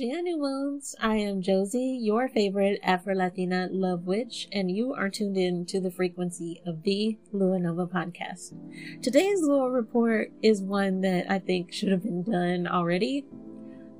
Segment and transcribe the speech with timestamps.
[0.00, 0.96] Animals.
[1.00, 5.80] I am Josie, your favorite Afro Latina love witch, and you are tuned in to
[5.80, 8.54] the frequency of the Lua Nova podcast.
[9.02, 13.24] Today's Lua report is one that I think should have been done already.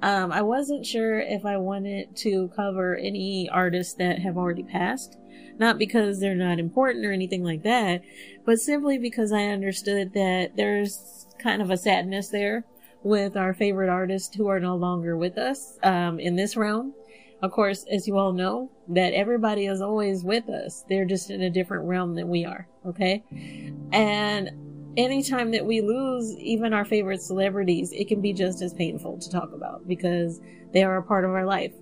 [0.03, 5.17] Um, I wasn't sure if I wanted to cover any artists that have already passed,
[5.59, 8.03] not because they're not important or anything like that,
[8.45, 12.65] but simply because I understood that there's kind of a sadness there
[13.05, 16.93] with our favorite artists who are no longer with us um, in this realm.
[17.43, 20.85] Of course, as you all know, that everybody is always with us.
[20.89, 22.67] They're just in a different realm than we are.
[22.87, 23.23] Okay.
[23.93, 24.51] And
[24.97, 29.31] anytime that we lose even our favorite celebrities, it can be just as painful to
[29.31, 30.41] talk about because
[30.73, 31.73] they are a part of our life.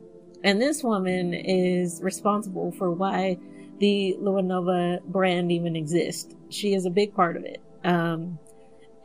[0.43, 3.39] And this woman is responsible for why
[3.79, 6.35] the Lua Nova brand even exists.
[6.49, 7.63] She is a big part of it.
[7.85, 8.39] Um,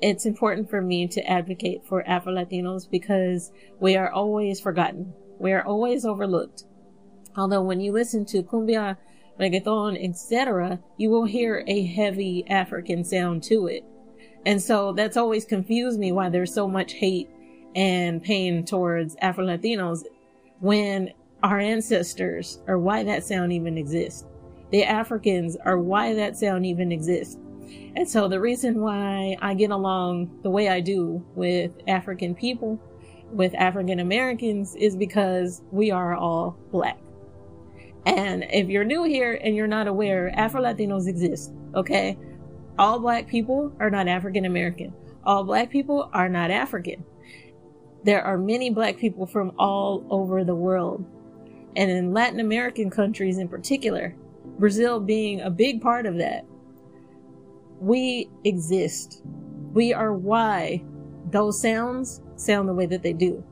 [0.02, 5.14] it's important for me to advocate for Afro Latinos because we are always forgotten.
[5.40, 6.64] We are always overlooked.
[7.36, 8.98] Although when you listen to cumbia,
[9.40, 13.84] reggaeton, etc., you will hear a heavy African sound to it.
[14.46, 17.30] And so that's always confused me why there's so much hate
[17.76, 20.04] and pain towards Afro Latinos
[20.60, 24.26] when our ancestors are why that sound even exists.
[24.72, 27.38] The Africans are why that sound even exists.
[27.96, 32.80] And so the reason why I get along the way I do with African people,
[33.32, 36.98] with African Americans, is because we are all black.
[38.06, 42.18] And if you're new here and you're not aware, Afro Latinos exist, okay?
[42.80, 44.94] All black people are not African American.
[45.26, 47.04] All black people are not African.
[48.06, 51.04] There are many black people from all over the world.
[51.76, 54.16] And in Latin American countries in particular,
[54.58, 56.46] Brazil being a big part of that,
[57.80, 59.22] we exist.
[59.74, 60.84] We are why
[61.32, 63.44] those sounds sound the way that they do.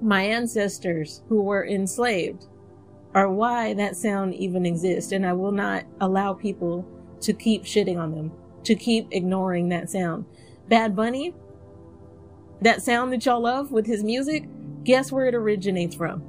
[0.00, 2.46] My ancestors who were enslaved
[3.14, 5.12] are why that sound even exists.
[5.12, 6.86] And I will not allow people
[7.20, 8.32] to keep shitting on them,
[8.64, 10.26] to keep ignoring that sound.
[10.68, 11.34] Bad Bunny,
[12.60, 14.48] that sound that y'all love with his music,
[14.82, 16.22] guess where it originates from?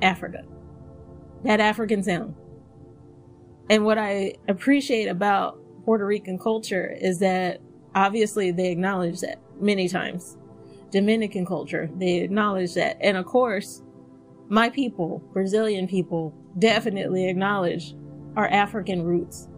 [0.00, 0.42] Africa.
[1.44, 2.34] That African sound.
[3.70, 7.60] And what I appreciate about Puerto Rican culture is that
[7.94, 10.36] obviously they acknowledge that many times.
[10.90, 12.98] Dominican culture, they acknowledge that.
[13.00, 13.82] And of course,
[14.48, 17.94] my people, Brazilian people, definitely acknowledge
[18.36, 19.48] our African roots.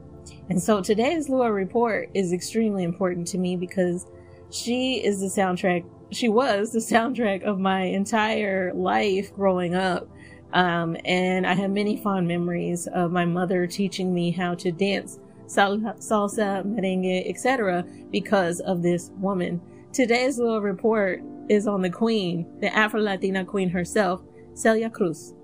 [0.48, 4.06] And so today's Lua report is extremely important to me because
[4.50, 10.08] she is the soundtrack, she was the soundtrack of my entire life growing up.
[10.52, 15.18] Um, and I have many fond memories of my mother teaching me how to dance
[15.46, 19.60] salsa, merengue, etc., because of this woman.
[19.92, 24.22] Today's Lua report is on the queen, the Afro Latina queen herself,
[24.54, 25.34] Celia Cruz.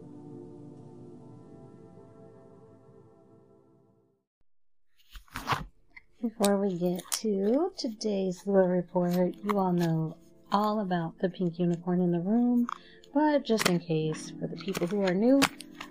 [6.23, 10.17] Before we get to today's Lua report, you all know
[10.53, 12.67] all about the pink unicorn in the room,
[13.15, 15.41] but just in case, for the people who are new,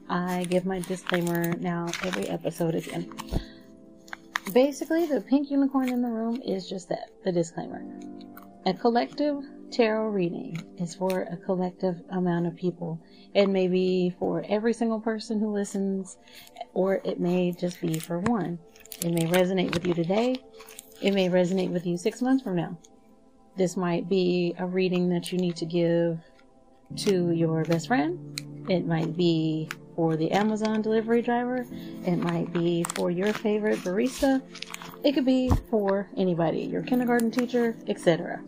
[0.09, 3.11] I give my disclaimer now every episode again.
[4.53, 7.85] Basically, the pink unicorn in the room is just that the disclaimer.
[8.65, 12.99] A collective tarot reading is for a collective amount of people.
[13.35, 16.17] It may be for every single person who listens,
[16.73, 18.57] or it may just be for one.
[19.01, 20.37] It may resonate with you today,
[21.01, 22.77] it may resonate with you six months from now.
[23.55, 26.19] This might be a reading that you need to give
[26.97, 28.65] to your best friend.
[28.67, 31.65] It might be for the Amazon delivery driver.
[32.05, 34.41] It might be for your favorite barista.
[35.03, 38.41] It could be for anybody, your kindergarten teacher, etc.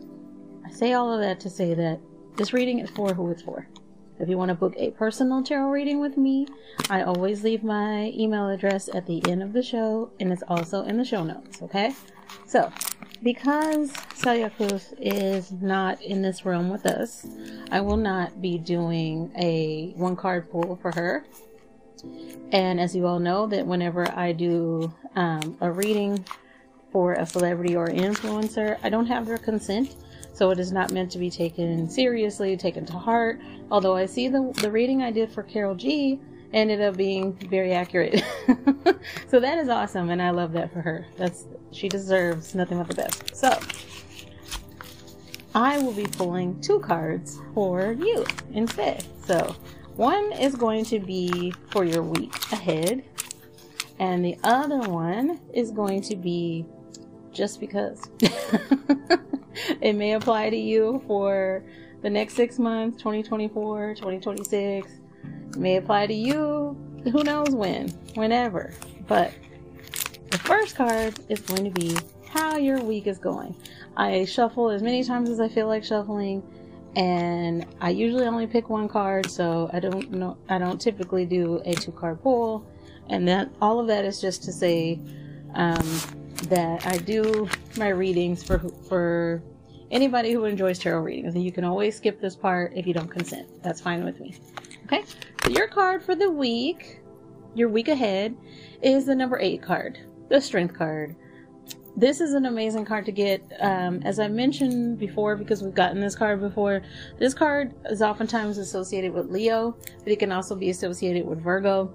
[0.64, 2.00] I say all of that to say that
[2.36, 3.68] this reading is for who it's for.
[4.18, 6.46] If you want to book a personal tarot reading with me,
[6.88, 10.84] I always leave my email address at the end of the show and it's also
[10.84, 11.92] in the show notes, okay?
[12.46, 12.72] So,
[13.22, 13.92] because
[14.22, 17.26] Cruz is not in this room with us,
[17.70, 21.24] I will not be doing a one card pull for her.
[22.52, 26.24] And as you all know, that whenever I do um, a reading
[26.90, 29.94] for a celebrity or influencer, I don't have their consent.
[30.34, 33.40] So it is not meant to be taken seriously, taken to heart.
[33.70, 36.20] Although I see the, the reading I did for Karol G
[36.52, 38.22] ended up being very accurate.
[39.28, 41.06] so that is awesome, and I love that for her.
[41.16, 43.34] That's she deserves nothing but the best.
[43.34, 43.58] So
[45.54, 49.04] I will be pulling two cards for you instead.
[49.24, 49.54] So
[49.96, 53.04] one is going to be for your week ahead,
[53.98, 56.64] and the other one is going to be
[57.32, 58.10] just because.
[59.80, 61.64] it may apply to you for
[62.02, 68.74] the next six months 2024 2026 It may apply to you who knows when whenever.
[69.06, 69.32] But
[70.30, 71.96] the first card is going to be
[72.28, 73.54] how your week is going.
[73.96, 76.42] I shuffle as many times as i feel like shuffling
[76.94, 81.60] and i usually only pick one card so i don't know i don't typically do
[81.64, 82.66] a two card pull
[83.08, 85.00] and that all of that is just to say
[85.54, 86.00] um,
[86.48, 87.48] that i do
[87.78, 88.58] my readings for
[88.88, 89.42] for
[89.92, 91.34] anybody who enjoys tarot readings.
[91.34, 93.62] And you can always skip this part if you don't consent.
[93.62, 94.34] That's fine with me.
[94.86, 95.04] Okay?
[95.44, 97.00] So your card for the week,
[97.54, 98.36] your week ahead,
[98.80, 99.98] is the number eight card,
[100.28, 101.14] the strength card.
[101.94, 103.42] This is an amazing card to get.
[103.60, 106.82] Um, as I mentioned before, because we've gotten this card before,
[107.18, 111.92] this card is oftentimes associated with Leo, but it can also be associated with Virgo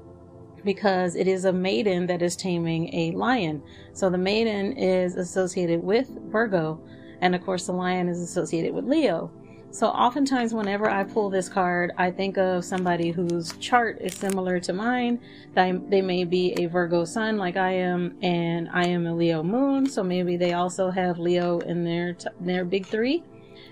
[0.63, 3.63] because it is a maiden that is taming a lion.
[3.93, 6.79] So the maiden is associated with Virgo,
[7.21, 9.31] and of course, the lion is associated with Leo.
[9.69, 14.59] So oftentimes, whenever I pull this card, I think of somebody whose chart is similar
[14.61, 15.19] to mine.
[15.53, 19.87] They may be a Virgo sun, like I am, and I am a Leo moon.
[19.87, 23.23] So maybe they also have Leo in their their big three.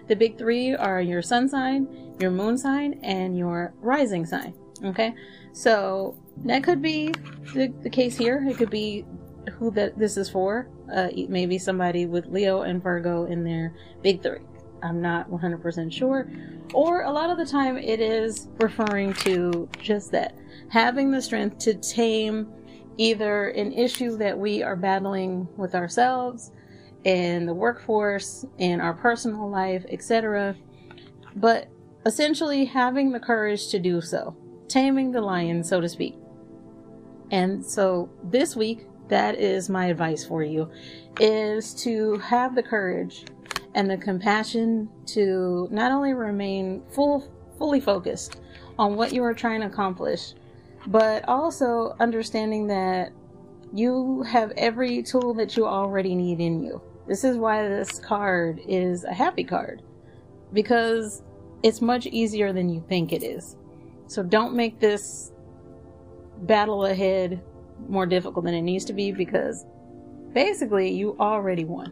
[0.08, 4.54] The big three are your sun sign, your moon sign, and your rising sign.
[4.84, 5.16] Okay,
[5.54, 7.14] so that could be
[7.54, 8.46] the, the case here.
[8.48, 9.06] It could be
[9.54, 10.68] who that this is for.
[10.94, 14.42] Uh, maybe somebody with Leo and Virgo in their big three.
[14.86, 16.30] I'm not 100% sure.
[16.74, 20.38] Or a lot of the time, it is referring to just that
[20.70, 22.48] having the strength to tame
[22.98, 26.52] either an issue that we are battling with ourselves
[27.04, 30.56] in the workforce, in our personal life, etc.
[31.36, 31.68] But
[32.06, 34.36] essentially, having the courage to do so,
[34.68, 36.16] taming the lion, so to speak.
[37.32, 40.70] And so this week, that is my advice for you
[41.20, 43.26] is to have the courage
[43.76, 48.38] and the compassion to not only remain full fully focused
[48.80, 50.34] on what you are trying to accomplish
[50.88, 53.12] but also understanding that
[53.74, 58.60] you have every tool that you already need in you this is why this card
[58.68, 59.84] is a happy card
[60.54, 61.22] because
[61.64, 63.56] it's much easier than you think it is
[64.08, 65.32] so don't make this
[66.44, 67.42] battle ahead
[67.88, 69.66] more difficult than it needs to be because
[70.34, 71.92] basically you already won.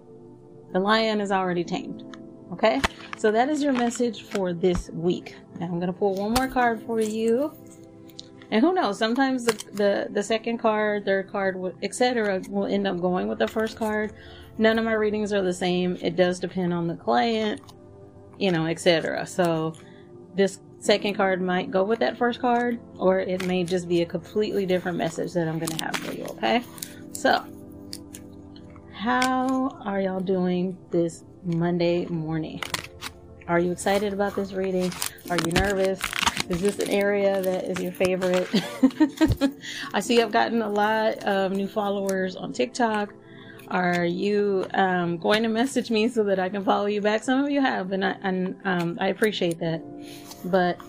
[0.73, 2.03] The lion is already tamed.
[2.51, 2.81] Okay?
[3.17, 5.35] So that is your message for this week.
[5.59, 7.53] Now I'm to pull one more card for you.
[8.51, 12.99] And who knows, sometimes the, the, the second card, third card, etc., will end up
[12.99, 14.13] going with the first card.
[14.57, 15.97] None of my readings are the same.
[16.01, 17.61] It does depend on the client,
[18.37, 19.25] you know, etc.
[19.25, 19.73] So
[20.35, 24.05] this second card might go with that first card, or it may just be a
[24.05, 26.61] completely different message that I'm going to have for you, okay?
[27.13, 27.43] So,
[29.03, 32.61] how are y'all doing this Monday morning?
[33.49, 34.93] Are you excited about this reading?
[35.29, 35.99] Are you nervous?
[36.47, 38.47] Is this an area that is your favorite?
[39.93, 43.13] I see I've gotten a lot of new followers on TikTok.
[43.67, 47.25] Are you um, going to message me so that I can follow you back?
[47.25, 49.83] Some of you have, and I, and, um, I appreciate that.
[50.45, 50.79] But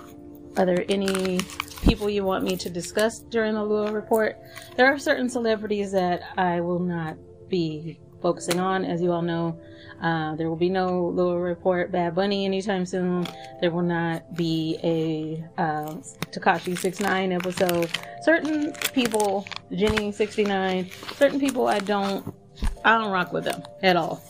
[0.57, 1.41] are there any
[1.83, 4.39] people you want me to discuss during the Lua report?
[4.77, 7.17] There are certain celebrities that I will not
[7.49, 8.87] be focusing on.
[8.87, 9.61] As you all know,
[10.03, 13.29] uh, there will be no Lua report Bad Bunny anytime soon.
[13.61, 15.95] There will not be a uh,
[16.33, 17.91] Tekashi 69 episode.
[18.23, 22.35] Certain people, Jenny 69, certain people I don't,
[22.83, 24.23] I don't rock with them at all.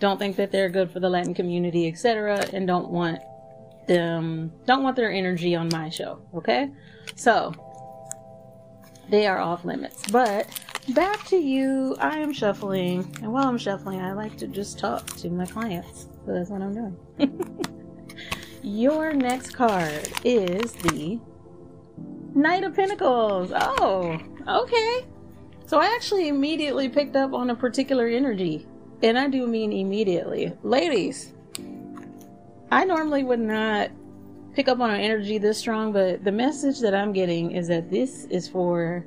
[0.00, 3.20] Don't think that they're good for the Latin community, etc., and don't want
[3.86, 6.68] them don't want their energy on my show, okay?
[7.14, 7.54] So
[9.08, 10.10] they are off limits.
[10.10, 10.48] But
[10.94, 11.96] back to you.
[11.98, 16.06] I am shuffling, and while I'm shuffling, I like to just talk to my clients.
[16.24, 16.96] So that's what I'm doing.
[18.62, 21.20] Your next card is the
[22.34, 23.52] Knight of Pentacles.
[23.54, 25.06] Oh, okay.
[25.66, 28.66] So I actually immediately picked up on a particular energy.
[29.02, 30.52] And I do mean immediately.
[30.62, 31.32] Ladies,
[32.70, 33.90] I normally would not
[34.54, 37.90] pick up on an energy this strong, but the message that I'm getting is that
[37.90, 39.04] this is for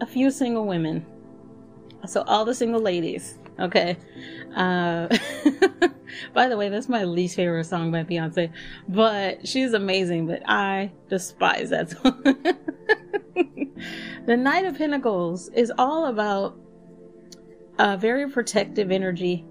[0.00, 1.04] a few single women.
[2.06, 3.96] So, all the single ladies, okay?
[4.54, 5.08] Uh,
[6.34, 8.50] by the way, that's my least favorite song by Beyonce,
[8.88, 12.22] but she's amazing, but I despise that song.
[14.26, 16.58] the Knight of Pentacles is all about
[17.78, 19.46] a very protective energy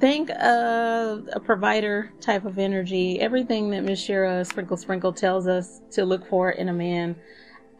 [0.00, 5.80] think of a provider type of energy, everything that Miss Shera Sprinkle Sprinkle tells us
[5.92, 7.16] to look for in a man.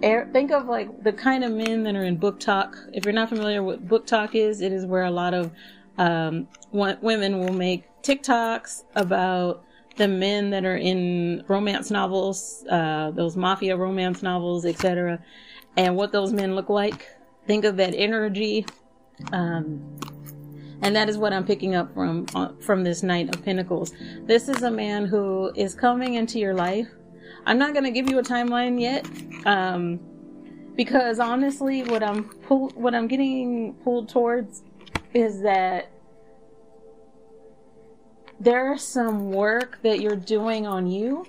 [0.01, 2.91] Think of like the kind of men that are in BookTok.
[2.93, 5.51] If you're not familiar with BookTok is, it is where a lot of
[5.99, 9.65] Um, women will make TikToks about
[9.97, 15.19] the men that are in romance novels, uh, those mafia romance novels, etc.,
[15.77, 17.09] and what those men look like.
[17.49, 18.65] Think of that energy.
[19.33, 19.99] Um,
[20.83, 23.93] and that is what I'm picking up from uh, from this Knight of Pentacles.
[24.23, 26.87] This is a man who is coming into your life.
[27.47, 29.07] I'm not going to give you a timeline yet,
[29.47, 30.01] um,
[30.77, 34.63] because honestly, what I'm pull, what I'm getting pulled towards
[35.15, 35.91] is that
[38.41, 41.27] there's some work that you're doing on you.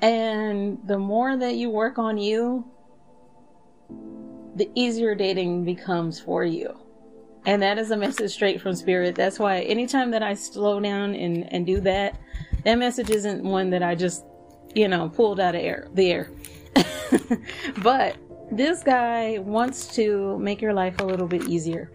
[0.00, 2.64] And the more that you work on you,
[4.54, 6.76] the easier dating becomes for you.
[7.46, 9.14] And that is a message straight from spirit.
[9.14, 12.18] That's why anytime that I slow down and, and do that,
[12.68, 14.26] that message isn't one that I just,
[14.74, 16.30] you know, pulled out of air, the air.
[17.82, 18.14] but
[18.52, 21.90] this guy wants to make your life a little bit easier.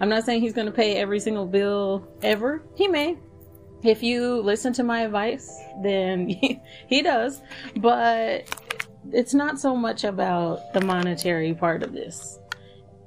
[0.00, 2.64] I'm not saying he's going to pay every single bill ever.
[2.74, 3.16] He may.
[3.84, 6.28] If you listen to my advice, then
[6.88, 7.40] he does.
[7.76, 8.52] But
[9.12, 12.40] it's not so much about the monetary part of this.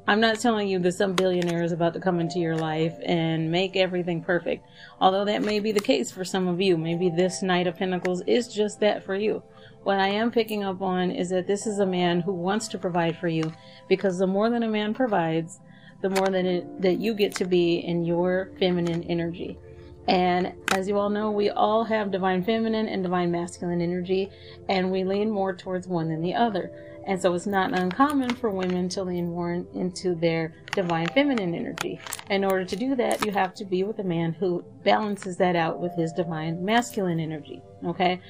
[0.09, 3.51] I'm not telling you that some billionaire is about to come into your life and
[3.51, 4.65] make everything perfect.
[4.99, 6.77] Although that may be the case for some of you.
[6.79, 9.43] Maybe this Knight of Pentacles is just that for you.
[9.83, 12.79] What I am picking up on is that this is a man who wants to
[12.79, 13.53] provide for you
[13.87, 15.59] because the more that a man provides,
[16.01, 19.59] the more that it, that you get to be in your feminine energy.
[20.07, 24.31] And as you all know, we all have divine feminine and divine masculine energy,
[24.69, 26.88] and we lean more towards one than the other.
[27.07, 31.99] And so it's not uncommon for women to lean more into their divine feminine energy.
[32.29, 35.55] In order to do that, you have to be with a man who balances that
[35.55, 37.61] out with his divine masculine energy.
[37.85, 38.21] Okay?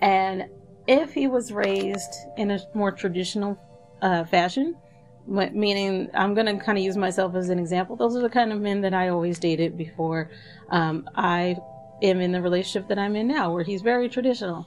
[0.00, 0.46] And
[0.86, 3.58] if he was raised in a more traditional
[4.02, 4.76] uh, fashion,
[5.26, 7.96] meaning I'm going to kind of use myself as an example.
[7.96, 10.30] Those are the kind of men that I always dated before
[10.70, 11.56] um, I
[12.02, 14.66] am in the relationship that I'm in now, where he's very traditional.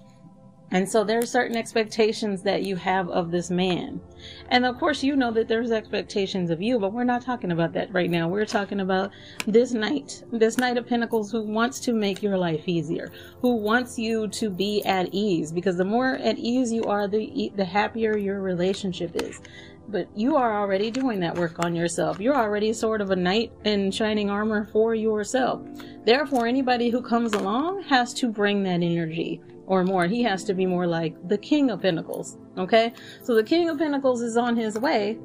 [0.69, 4.01] And so there are certain expectations that you have of this man.
[4.50, 7.71] And of course, you know that there's expectations of you, but we're not talking about
[7.74, 8.27] that right now.
[8.27, 9.12] We're talking about
[9.45, 13.97] this Knight, this Knight of Pentacles who wants to make your life easier, who wants
[13.97, 18.17] you to be at ease, because the more at ease you are, the, the happier
[18.17, 19.41] your relationship is
[19.89, 22.19] but you are already doing that work on yourself.
[22.19, 25.62] You're already sort of a knight in shining armor for yourself.
[26.03, 30.07] Therefore, anybody who comes along has to bring that energy or more.
[30.07, 32.38] He has to be more like the King of Pentacles.
[32.57, 32.93] Okay?
[33.21, 35.19] So the King of Pentacles is on his way,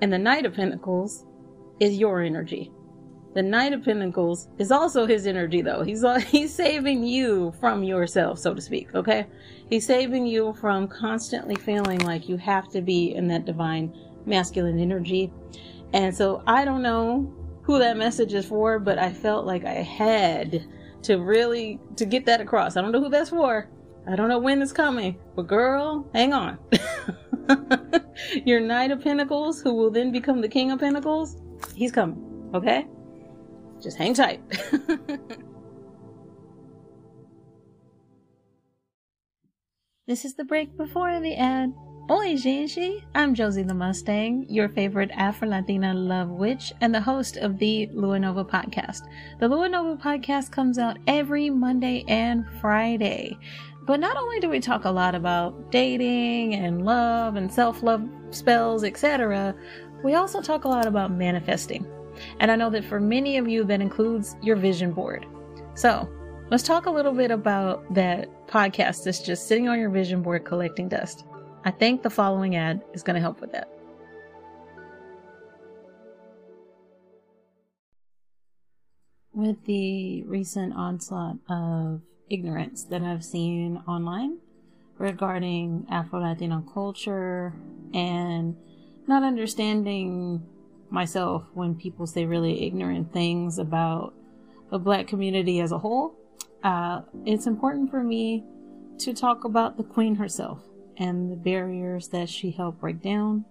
[0.00, 1.26] and the Knight of Pentacles
[1.80, 2.70] is your energy.
[3.34, 5.82] The Knight of Pentacles is also his energy, though.
[5.82, 8.94] He's he's saving you from yourself, so to speak.
[8.94, 9.26] Okay,
[9.68, 13.92] he's saving you from constantly feeling like you have to be in that divine
[14.24, 15.32] masculine energy.
[15.92, 19.82] And so I don't know who that message is for, but I felt like I
[19.82, 20.66] had
[21.04, 22.76] to really to get that across.
[22.76, 23.68] I don't know who that's for.
[24.06, 26.58] I don't know when it's coming, but girl, hang on.
[28.44, 31.40] Your Knight of Pentacles, who will then become the King of Pentacles,
[31.74, 32.50] he's coming.
[32.54, 32.86] Okay?
[33.80, 34.42] Just hang tight.
[40.06, 41.72] this is the break before the ad.
[42.10, 43.02] Oi, Jinshi!
[43.14, 47.88] I'm Josie the Mustang, your favorite Afro Latina love witch, and the host of the
[47.94, 49.08] Lua Nova podcast.
[49.40, 53.38] The Lua Nova podcast comes out every Monday and Friday.
[53.86, 58.06] But not only do we talk a lot about dating and love and self love
[58.28, 59.54] spells, etc.,
[60.04, 61.86] we also talk a lot about manifesting.
[62.38, 65.24] And I know that for many of you, that includes your vision board.
[65.74, 66.06] So
[66.50, 70.44] let's talk a little bit about that podcast that's just sitting on your vision board
[70.44, 71.24] collecting dust.
[71.66, 73.70] I think the following ad is going to help with that.
[79.32, 84.38] With the recent onslaught of ignorance that I've seen online
[84.98, 87.54] regarding Afro Latino culture
[87.94, 88.54] and
[89.06, 90.46] not understanding
[90.90, 94.12] myself when people say really ignorant things about
[94.70, 96.14] the black community as a whole.
[96.62, 98.44] Uh, it's important for me
[98.98, 100.60] to talk about the queen herself
[100.98, 103.44] and the barriers that she helped break down.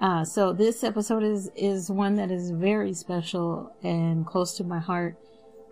[0.00, 4.80] Uh, so this episode is is one that is very special and close to my
[4.80, 5.16] heart,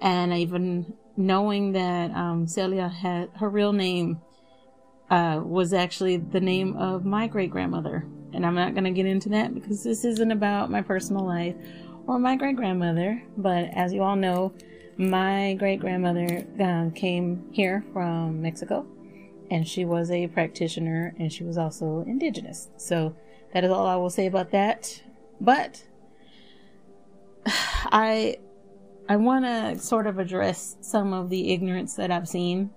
[0.00, 4.20] and even knowing that um, Celia had her real name
[5.10, 8.06] uh, was actually the name of my great grandmother.
[8.32, 11.56] And I'm not going to get into that because this isn't about my personal life
[12.06, 13.20] or my great grandmother.
[13.36, 14.52] But as you all know,
[14.96, 18.86] my great grandmother uh, came here from Mexico
[19.50, 22.68] and she was a practitioner and she was also indigenous.
[22.76, 23.16] So
[23.52, 25.02] that is all I will say about that.
[25.40, 25.82] But
[27.46, 28.38] I
[29.08, 32.70] I want to sort of address some of the ignorance that I've seen.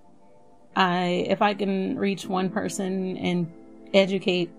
[0.74, 3.52] I if I can reach one person and
[3.92, 4.50] educate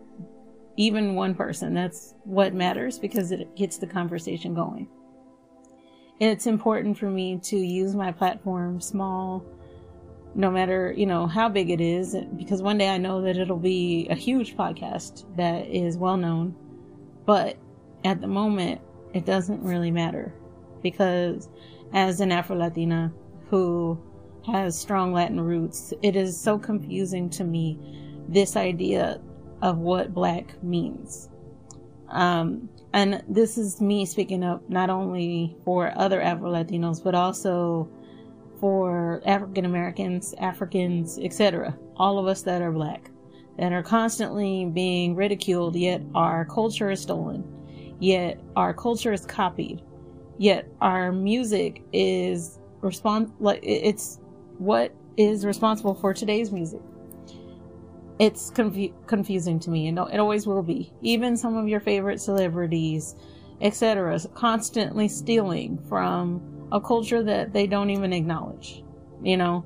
[0.78, 4.88] even one person, that's what matters because it gets the conversation going.
[6.20, 9.44] It's important for me to use my platform small
[10.36, 13.58] no matter, you know, how big it is because one day I know that it'll
[13.58, 16.54] be a huge podcast that is well known.
[17.26, 17.58] But
[18.04, 18.82] at the moment,
[19.14, 20.34] it doesn't really matter
[20.84, 21.50] because
[21.94, 23.14] as an Afro Latina
[23.50, 23.98] who
[24.46, 27.80] has strong Latin roots, it is so confusing to me
[28.28, 29.22] this idea
[29.62, 31.30] of what black means.
[32.10, 37.90] Um, and this is me speaking up not only for other Afro Latinos, but also
[38.60, 41.78] for African Americans, Africans, etc.
[41.98, 43.10] All of us that are black,
[43.58, 47.44] that are constantly being ridiculed, yet our culture is stolen,
[48.00, 49.82] yet our culture is copied,
[50.38, 54.20] yet our music is respond like it's
[54.58, 56.82] what is responsible for today's music.
[58.20, 60.94] It's confu- confusing to me, and it always will be.
[61.02, 63.16] Even some of your favorite celebrities,
[63.60, 66.42] etc., constantly stealing from
[66.72, 68.84] a culture that they don't even acknowledge,
[69.22, 69.66] you know.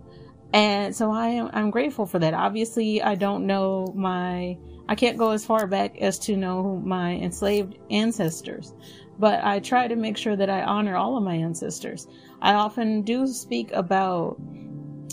[0.53, 2.33] And so I am I'm grateful for that.
[2.33, 7.13] Obviously, I don't know my I can't go as far back as to know my
[7.13, 8.73] enslaved ancestors,
[9.19, 12.07] but I try to make sure that I honor all of my ancestors.
[12.41, 14.37] I often do speak about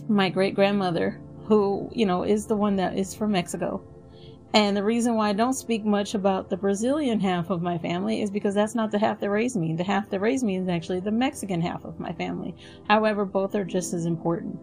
[0.08, 3.82] my great grandmother, who, you know, is the one that is from Mexico.
[4.56, 8.22] And the reason why I don't speak much about the Brazilian half of my family
[8.22, 9.74] is because that's not the half that raised me.
[9.74, 12.56] The half that raised me is actually the Mexican half of my family.
[12.88, 14.58] However, both are just as important.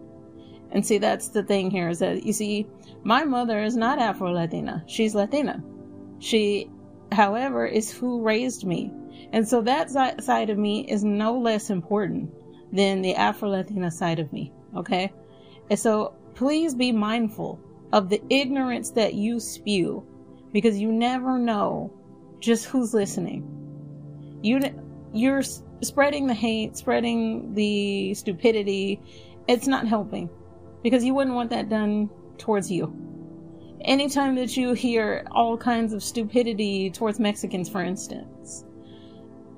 [0.71, 2.65] And see, that's the thing here is that, you see,
[3.03, 4.83] my mother is not Afro Latina.
[4.88, 5.63] She's Latina.
[6.17, 6.71] She,
[7.12, 8.91] however, is who raised me.
[9.31, 12.33] And so that side of me is no less important
[12.72, 14.53] than the Afro Latina side of me.
[14.75, 15.13] Okay.
[15.70, 17.59] And so please be mindful
[17.94, 20.03] of the ignorance that you spew
[20.51, 21.94] because you never know
[22.40, 23.48] just who's listening.
[24.42, 24.60] You,
[25.14, 25.44] you're
[25.84, 29.00] spreading the hate, spreading the stupidity.
[29.48, 30.29] It's not helping
[30.82, 32.92] because you wouldn't want that done towards you.
[33.82, 38.66] Anytime that you hear all kinds of stupidity towards Mexicans, for instance,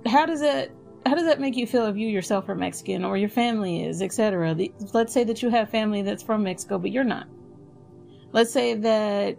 [0.05, 3.15] how does it how does that make you feel if you yourself are Mexican or
[3.15, 4.57] your family is, etc.?
[4.93, 7.27] Let's say that you have family that's from Mexico, but you're not.
[8.31, 9.37] Let's say that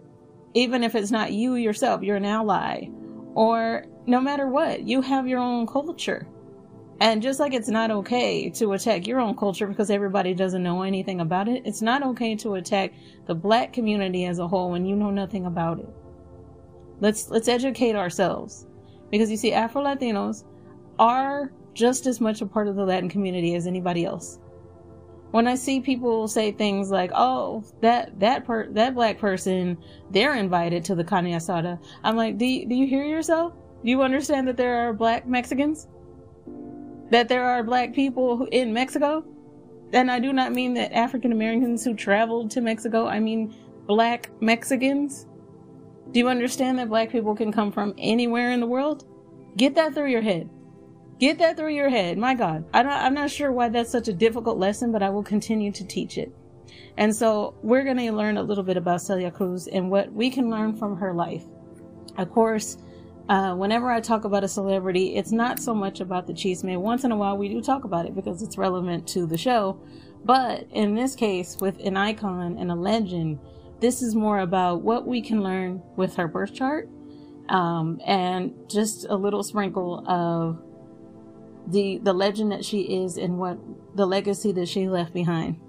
[0.53, 2.89] even if it's not you yourself, you're an ally,
[3.35, 6.27] or no matter what, you have your own culture.
[6.99, 10.81] And just like it's not okay to attack your own culture because everybody doesn't know
[10.81, 12.93] anything about it, it's not okay to attack
[13.27, 15.89] the black community as a whole when you know nothing about it.
[16.99, 18.65] Let's let's educate ourselves.
[19.11, 20.43] Because you see Afro Latinos
[20.97, 24.39] are just as much a part of the Latin community as anybody else.
[25.31, 29.77] When I see people say things like, "Oh, that that per that black person,
[30.11, 33.53] they're invited to the carne asada," I'm like, "Do you, do you hear yourself?
[33.83, 35.87] Do you understand that there are black Mexicans?
[37.11, 39.25] That there are black people in Mexico?"
[39.93, 43.07] And I do not mean that African Americans who traveled to Mexico.
[43.07, 43.53] I mean
[43.85, 45.27] black Mexicans.
[46.11, 49.05] Do you understand that black people can come from anywhere in the world?
[49.55, 50.49] Get that through your head.
[51.19, 52.17] Get that through your head.
[52.17, 52.65] My God.
[52.73, 55.83] I am not sure why that's such a difficult lesson, but I will continue to
[55.83, 56.31] teach it.
[56.97, 60.29] And so we're going to learn a little bit about Celia Cruz and what we
[60.29, 61.43] can learn from her life.
[62.17, 62.77] Of course,
[63.29, 66.77] uh, whenever I talk about a celebrity, it's not so much about the chisme.
[66.79, 69.79] Once in a while, we do talk about it because it's relevant to the show.
[70.23, 73.39] But in this case, with an icon and a legend,
[73.79, 76.89] this is more about what we can learn with her birth chart
[77.49, 80.61] um, and just a little sprinkle of
[81.67, 83.57] the the legend that she is and what
[83.95, 85.59] the legacy that she left behind.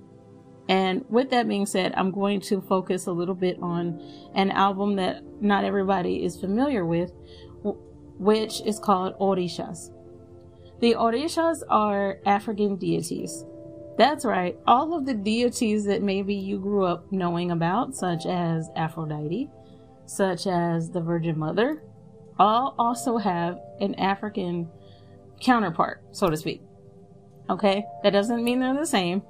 [0.69, 4.03] And with that being said, I'm going to focus a little bit on
[4.35, 7.11] an album that not everybody is familiar with,
[8.19, 9.91] which is called Orishas.
[10.81, 13.45] The Orishas are African deities.
[13.97, 18.69] That's right, all of the deities that maybe you grew up knowing about, such as
[18.77, 19.51] Aphrodite,
[20.07, 21.83] such as the Virgin Mother,
[22.39, 24.69] all also have an African
[25.41, 26.63] counterpart, so to speak.
[27.49, 27.85] Okay?
[28.03, 29.21] That doesn't mean they're the same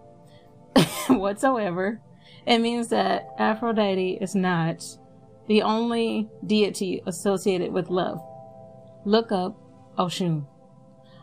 [1.09, 2.01] whatsoever.
[2.47, 4.83] It means that Aphrodite is not
[5.49, 8.23] the only deity associated with love.
[9.05, 9.57] Look up
[9.99, 10.47] Oshun.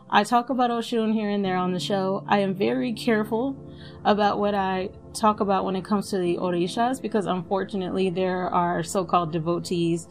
[0.08, 2.24] I talk about Oshun here and there on the show.
[2.28, 3.56] I am very careful
[4.04, 8.84] about what I talk about when it comes to the Orishas because unfortunately there are
[8.84, 10.06] so-called devotees,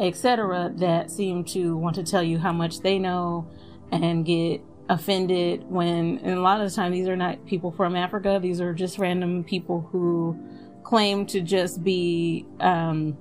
[0.00, 3.46] etc., that seem to want to tell you how much they know
[3.92, 7.96] and get offended when, and a lot of the time, these are not people from
[7.96, 8.38] Africa.
[8.42, 10.38] These are just random people who
[10.82, 13.16] claim to just be, um,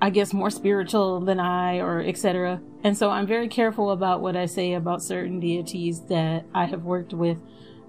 [0.00, 2.60] I guess, more spiritual than I, or etc.
[2.82, 6.84] And so I'm very careful about what I say about certain deities that I have
[6.84, 7.38] worked with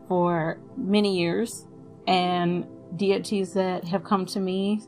[0.07, 1.65] for many years,
[2.05, 2.65] and
[2.97, 4.81] deities that have come to me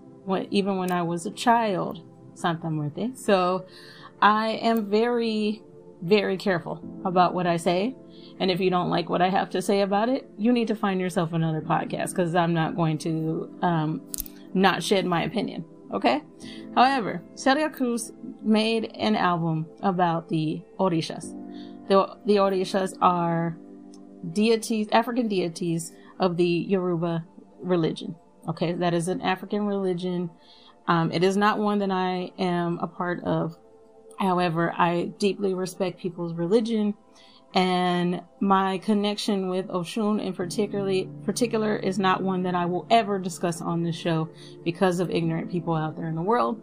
[0.50, 2.02] even when I was a child,
[2.34, 3.12] Santa Muerte.
[3.16, 3.66] So
[4.22, 5.62] I am very,
[6.04, 7.96] very careful about what I say.
[8.40, 10.76] And if you don't like what I have to say about it, you need to
[10.76, 14.02] find yourself another podcast because I'm not going to um,
[14.54, 15.66] not shed my opinion.
[15.94, 16.22] Okay?
[16.76, 18.12] However, Celia Cruz
[18.42, 21.32] made an album about the Orishas.
[21.88, 23.56] The, the Orishas are
[24.34, 27.26] deities, African deities of the Yoruba
[27.62, 28.16] religion.
[28.50, 30.30] Okay, that is an African religion.
[30.88, 33.56] Um, it is not one that I am a part of.
[34.20, 36.96] However, I deeply respect people's religion
[37.56, 43.20] and my connection with Oshun in particularly particular is not one that I will ever
[43.20, 44.30] discuss on this show
[44.64, 46.60] because of ignorant people out there in the world.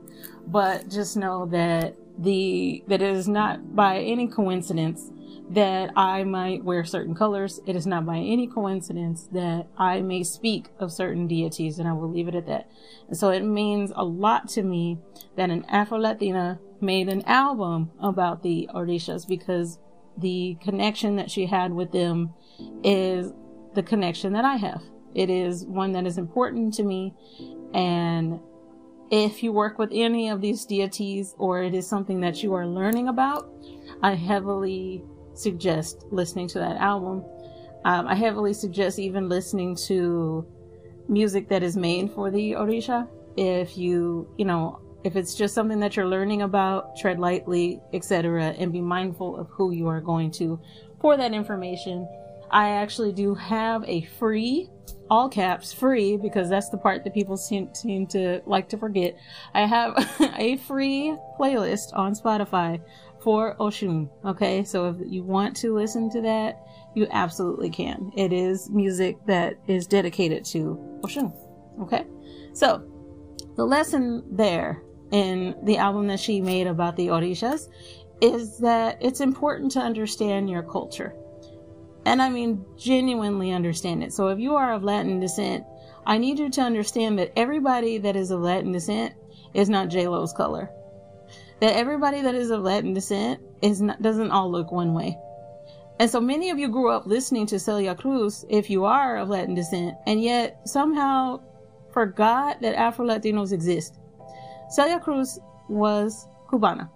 [0.48, 5.10] But just know that the that it is not by any coincidence
[5.50, 7.60] that I might wear certain colors.
[7.66, 11.92] It is not by any coincidence that I may speak of certain deities, and I
[11.92, 12.70] will leave it at that.
[13.08, 14.98] And so it means a lot to me
[15.36, 19.80] that an Afro Latina made an album about the Orishas because
[20.16, 22.32] the connection that she had with them
[22.84, 23.32] is
[23.74, 24.82] the connection that I have.
[25.14, 27.14] It is one that is important to me.
[27.74, 28.38] And
[29.10, 32.66] if you work with any of these deities or it is something that you are
[32.66, 33.50] learning about,
[34.00, 35.02] I heavily
[35.40, 37.24] suggest listening to that album.
[37.84, 40.46] Um, I heavily suggest even listening to
[41.08, 43.08] music that is made for the Orisha.
[43.36, 48.54] If you, you know, if it's just something that you're learning about, tread lightly, etc.,
[48.58, 50.60] and be mindful of who you are going to
[51.00, 52.06] for that information.
[52.50, 54.68] I actually do have a free,
[55.08, 59.16] all caps, free, because that's the part that people seem, seem to like to forget.
[59.54, 59.94] I have
[60.38, 62.80] a free playlist on Spotify
[63.22, 64.08] for Oshun.
[64.24, 68.10] Okay, so if you want to listen to that, you absolutely can.
[68.16, 71.32] It is music that is dedicated to Oshun.
[71.82, 72.04] Okay,
[72.52, 72.82] so
[73.56, 77.68] the lesson there in the album that she made about the Orishas
[78.20, 81.14] is that it's important to understand your culture.
[82.06, 84.12] And I mean, genuinely understand it.
[84.12, 85.64] So if you are of Latin descent,
[86.06, 89.14] I need you to understand that everybody that is of Latin descent
[89.52, 90.70] is not J-Lo's color.
[91.60, 95.18] That everybody that is of Latin descent is not, doesn't all look one way.
[95.98, 99.28] And so many of you grew up listening to Celia Cruz if you are of
[99.28, 101.40] Latin descent, and yet somehow
[101.92, 103.98] forgot that Afro Latinos exist.
[104.70, 106.88] Celia Cruz was Cubana,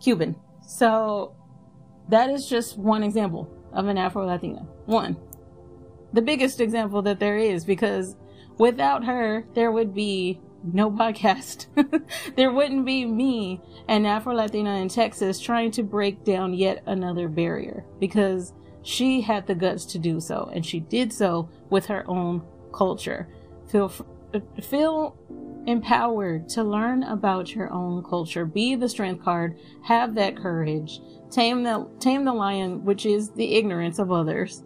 [0.00, 0.36] Cuban.
[0.64, 1.34] So
[2.08, 4.60] that is just one example of an Afro Latina.
[4.86, 5.16] One.
[6.12, 8.16] The biggest example that there is because
[8.58, 11.66] without her, there would be no podcast.
[12.36, 17.28] there wouldn't be me, an Afro Latina in Texas, trying to break down yet another
[17.28, 22.08] barrier because she had the guts to do so and she did so with her
[22.08, 22.42] own
[22.72, 23.28] culture.
[23.68, 23.92] Feel,
[24.62, 25.16] feel
[25.66, 28.44] empowered to learn about your own culture.
[28.44, 29.58] Be the strength card.
[29.84, 31.00] Have that courage.
[31.30, 34.64] Tame the, tame the lion, which is the ignorance of others.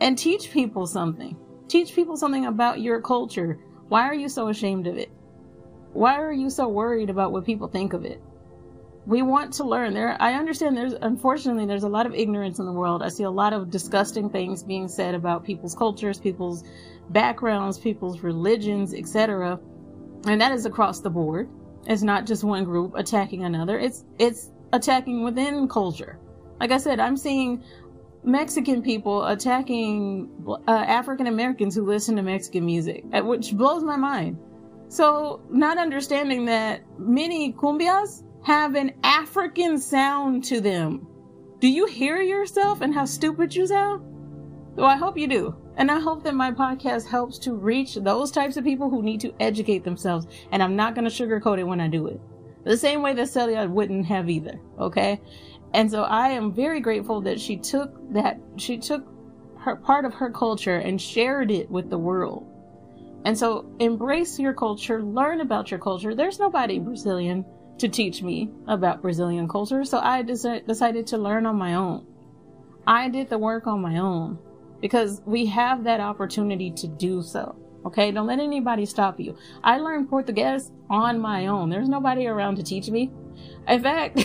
[0.00, 1.36] And teach people something.
[1.68, 3.58] Teach people something about your culture.
[3.88, 5.10] Why are you so ashamed of it?
[5.92, 8.20] Why are you so worried about what people think of it?
[9.06, 9.92] We want to learn.
[9.92, 13.02] There, I understand there's, unfortunately, there's a lot of ignorance in the world.
[13.02, 16.64] I see a lot of disgusting things being said about people's cultures, people's
[17.10, 19.60] backgrounds, people's religions, etc
[20.26, 21.48] and that is across the board.
[21.86, 23.78] It's not just one group attacking another.
[23.78, 26.18] It's it's attacking within culture.
[26.60, 27.62] Like I said, I'm seeing
[28.24, 30.30] Mexican people attacking
[30.66, 34.38] uh, African Americans who listen to Mexican music, which blows my mind.
[34.88, 41.06] So, not understanding that many cumbias have an African sound to them.
[41.60, 44.02] Do you hear yourself and how stupid you sound?
[44.76, 45.56] Well, I hope you do.
[45.76, 49.20] And I hope that my podcast helps to reach those types of people who need
[49.22, 50.26] to educate themselves.
[50.52, 52.20] And I'm not going to sugarcoat it when I do it.
[52.64, 54.60] The same way that Celia wouldn't have either.
[54.78, 55.20] Okay.
[55.74, 59.06] And so I am very grateful that she took that, she took
[59.58, 62.46] her part of her culture and shared it with the world.
[63.24, 66.14] And so embrace your culture, learn about your culture.
[66.14, 67.44] There's nobody Brazilian
[67.78, 69.84] to teach me about Brazilian culture.
[69.84, 72.06] So I decided to learn on my own.
[72.86, 74.38] I did the work on my own
[74.80, 77.56] because we have that opportunity to do so.
[77.86, 79.36] Okay, don't let anybody stop you.
[79.64, 81.68] I learned Portuguese on my own.
[81.68, 83.10] There's nobody around to teach me.
[83.68, 84.24] In fact,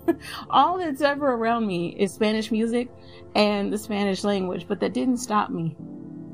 [0.50, 2.88] all that's ever around me is Spanish music
[3.34, 5.76] and the Spanish language, but that didn't stop me.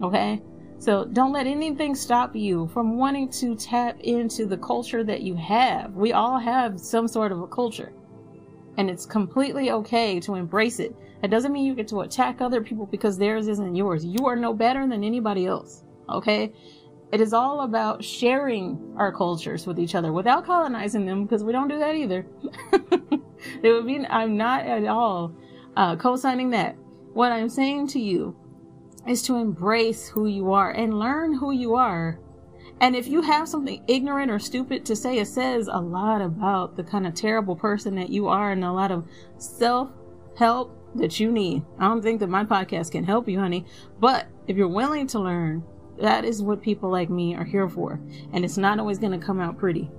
[0.03, 0.41] Okay?
[0.79, 5.35] So don't let anything stop you from wanting to tap into the culture that you
[5.37, 5.95] have.
[5.95, 7.93] We all have some sort of a culture.
[8.77, 10.95] And it's completely okay to embrace it.
[11.23, 14.05] It doesn't mean you get to attack other people because theirs isn't yours.
[14.05, 15.83] You are no better than anybody else.
[16.11, 16.53] Okay?
[17.13, 21.53] It is all about sharing our cultures with each other without colonizing them because we
[21.53, 22.27] don't do that either.
[23.63, 25.33] it would be, I'm not at all
[25.77, 26.77] uh, co signing that.
[27.13, 28.37] What I'm saying to you
[29.07, 32.19] is to embrace who you are and learn who you are.
[32.81, 36.77] And if you have something ignorant or stupid to say, it says a lot about
[36.77, 39.07] the kind of terrible person that you are and a lot of
[39.39, 39.91] self
[40.37, 41.63] help that you need.
[41.79, 43.65] I don't think that my podcast can help you, honey.
[43.99, 45.65] But if you're willing to learn,
[46.01, 48.01] that is what people like me are here for.
[48.33, 49.91] And it's not always going to come out pretty.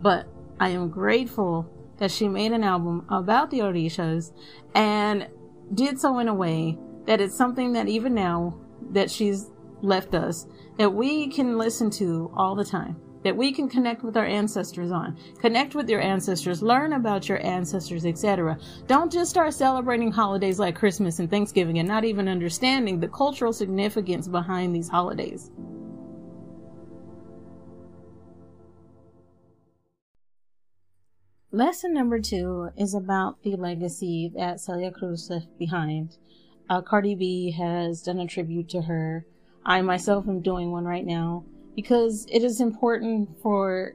[0.00, 0.26] But
[0.60, 4.32] I am grateful that she made an album about the Orishas
[4.74, 5.28] and
[5.74, 8.58] did so in a way that it's something that even now
[8.90, 9.50] that she's
[9.82, 14.16] left us, that we can listen to all the time that we can connect with
[14.16, 15.16] our ancestors on.
[15.40, 18.58] Connect with your ancestors, learn about your ancestors, etc.
[18.86, 23.52] Don't just start celebrating holidays like Christmas and Thanksgiving and not even understanding the cultural
[23.52, 25.50] significance behind these holidays.
[31.50, 36.16] Lesson number two is about the legacy that Celia Cruz left behind.
[36.68, 39.24] Uh, Cardi B has done a tribute to her.
[39.64, 41.46] I myself am doing one right now
[41.78, 43.92] because it is important for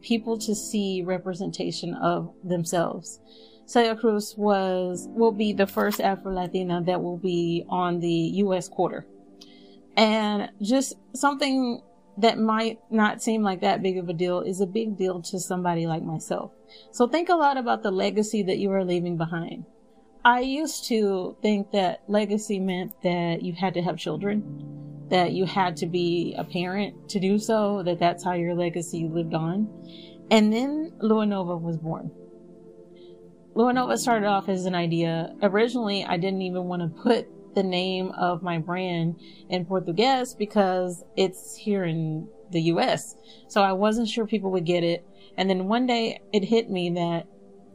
[0.00, 3.20] people to see representation of themselves.
[3.66, 8.70] Celia Cruz was will be the first Afro Latina that will be on the U.S.
[8.70, 9.06] quarter,
[9.98, 11.82] and just something
[12.16, 15.38] that might not seem like that big of a deal is a big deal to
[15.38, 16.52] somebody like myself.
[16.90, 19.66] So think a lot about the legacy that you are leaving behind.
[20.24, 25.44] I used to think that legacy meant that you had to have children that you
[25.44, 29.68] had to be a parent to do so, that that's how your legacy lived on.
[30.30, 32.10] And then Lua Nova was born.
[33.54, 35.34] Lua Nova started off as an idea.
[35.42, 41.04] Originally, I didn't even want to put the name of my brand in Portuguese because
[41.16, 43.16] it's here in the US.
[43.48, 45.06] So I wasn't sure people would get it.
[45.36, 47.26] And then one day it hit me that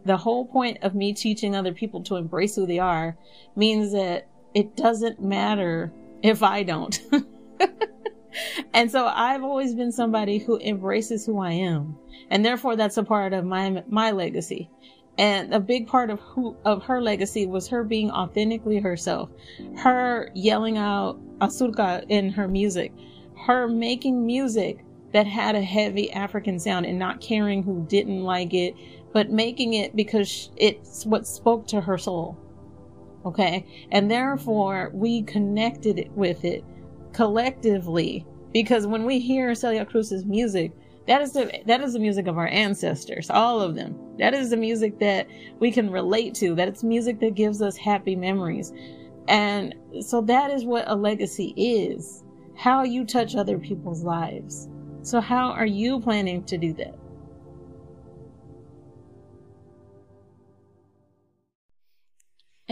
[0.05, 3.17] the whole point of me teaching other people to embrace who they are
[3.55, 5.91] means that it doesn't matter
[6.21, 6.99] if I don't.
[8.73, 11.97] and so I've always been somebody who embraces who I am.
[12.29, 14.69] And therefore that's a part of my my legacy.
[15.17, 19.29] And a big part of who of her legacy was her being authentically herself.
[19.77, 22.93] Her yelling out azúcar in her music.
[23.45, 28.53] Her making music that had a heavy African sound and not caring who didn't like
[28.53, 28.75] it,
[29.13, 32.37] but making it because it's what spoke to her soul.
[33.25, 33.87] Okay.
[33.91, 36.63] And therefore we connected with it
[37.13, 40.71] collectively because when we hear Celia Cruz's music,
[41.07, 43.97] that is the that is the music of our ancestors, all of them.
[44.17, 45.27] That is the music that
[45.59, 46.55] we can relate to.
[46.55, 48.71] That it's music that gives us happy memories.
[49.27, 52.23] And so that is what a legacy is.
[52.55, 54.69] How you touch other people's lives.
[55.01, 56.95] So how are you planning to do that?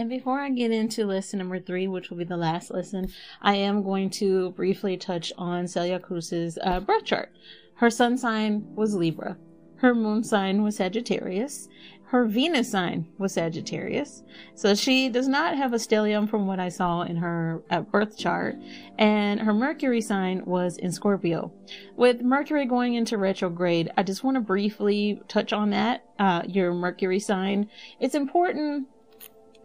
[0.00, 3.56] And before I get into lesson number three, which will be the last lesson, I
[3.56, 7.30] am going to briefly touch on Celia Cruz's uh, birth chart.
[7.74, 9.36] Her sun sign was Libra.
[9.76, 11.68] Her moon sign was Sagittarius.
[12.04, 14.22] Her Venus sign was Sagittarius.
[14.54, 18.16] So she does not have a stellium from what I saw in her uh, birth
[18.16, 18.56] chart.
[18.98, 21.52] And her Mercury sign was in Scorpio.
[21.96, 26.06] With Mercury going into retrograde, I just want to briefly touch on that.
[26.18, 27.68] Uh, your Mercury sign.
[28.00, 28.88] It's important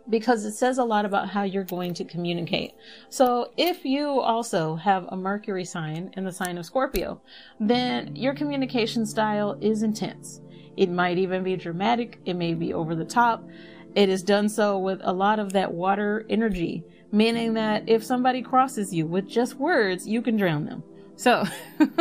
[0.09, 2.73] because it says a lot about how you're going to communicate.
[3.09, 7.21] So if you also have a Mercury sign in the sign of Scorpio,
[7.59, 10.41] then your communication style is intense.
[10.77, 12.19] It might even be dramatic.
[12.25, 13.47] It may be over the top.
[13.95, 18.41] It is done so with a lot of that water energy, meaning that if somebody
[18.41, 20.83] crosses you with just words, you can drown them.
[21.17, 21.45] So,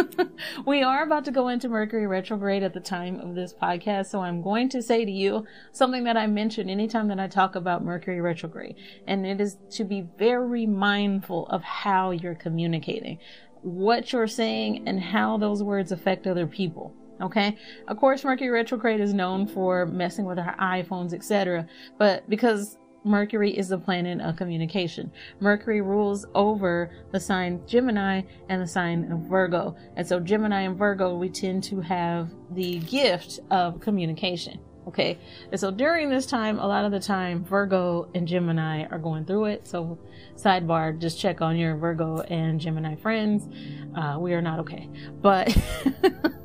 [0.66, 4.07] we are about to go into Mercury retrograde at the time of this podcast.
[4.07, 7.55] So, I'm going to say to you something that I mention anytime that I talk
[7.55, 8.74] about Mercury retrograde.
[9.07, 13.20] And it is to be very mindful of how you're communicating,
[13.62, 16.92] what you're saying, and how those words affect other people.
[17.20, 17.57] Okay.
[17.87, 21.68] Of course, Mercury retrograde is known for messing with our iPhones, etc.
[21.98, 25.12] But because Mercury is the planet of communication.
[25.38, 29.77] Mercury rules over the sign Gemini and the sign of Virgo.
[29.97, 34.59] And so Gemini and Virgo, we tend to have the gift of communication.
[34.87, 35.19] Okay.
[35.51, 39.25] And so during this time, a lot of the time, Virgo and Gemini are going
[39.25, 39.67] through it.
[39.67, 39.99] So,
[40.37, 43.49] sidebar, just check on your Virgo and Gemini friends.
[43.97, 44.88] Uh, we are not okay.
[45.20, 45.57] But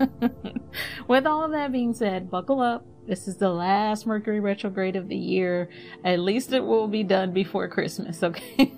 [1.07, 2.85] with all that being said, buckle up.
[3.07, 5.69] This is the last Mercury retrograde of the year.
[6.03, 8.71] At least it will be done before Christmas, okay?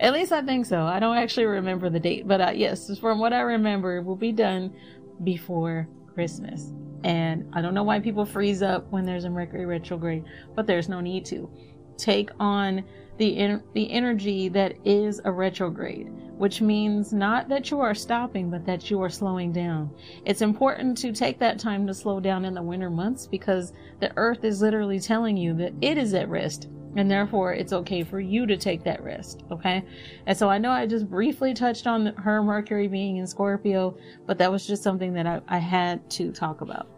[0.00, 0.82] At least I think so.
[0.82, 4.16] I don't actually remember the date, but uh, yes, from what I remember, it will
[4.16, 4.74] be done
[5.22, 6.72] before Christmas.
[7.04, 10.24] And I don't know why people freeze up when there's a Mercury retrograde,
[10.56, 11.48] but there's no need to.
[11.96, 12.84] Take on
[13.22, 18.66] the the energy that is a retrograde, which means not that you are stopping, but
[18.66, 19.88] that you are slowing down.
[20.24, 24.12] It's important to take that time to slow down in the winter months because the
[24.16, 28.18] earth is literally telling you that it is at rest and therefore it's okay for
[28.18, 29.84] you to take that rest okay?
[30.26, 34.36] And so i know i just briefly touched on her mercury being in scorpio but
[34.38, 36.88] that was just something that i, I had to talk about.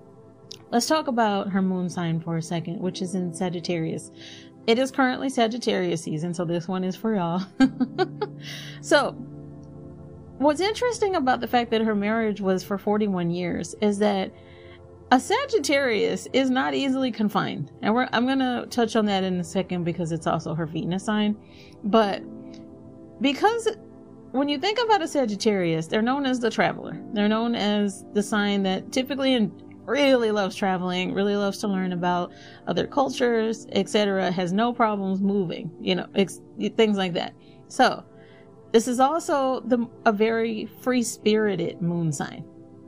[0.70, 4.10] Let's talk about her moon sign for a second which is in sagittarius
[4.66, 7.42] it is currently sagittarius season so this one is for y'all
[8.80, 9.12] so
[10.38, 14.32] what's interesting about the fact that her marriage was for 41 years is that
[15.10, 17.70] a Sagittarius is not easily confined.
[17.82, 21.04] And I'm going to touch on that in a second because it's also her Venus
[21.04, 21.36] sign.
[21.84, 22.22] But
[23.20, 23.68] because
[24.32, 27.00] when you think about a Sagittarius, they're known as the traveler.
[27.12, 29.34] They're known as the sign that typically
[29.86, 32.32] really loves traveling, really loves to learn about
[32.66, 36.40] other cultures, etc., has no problems moving, you know, ex-
[36.76, 37.34] things like that.
[37.68, 38.04] So,
[38.72, 42.44] this is also the, a very free spirited moon sign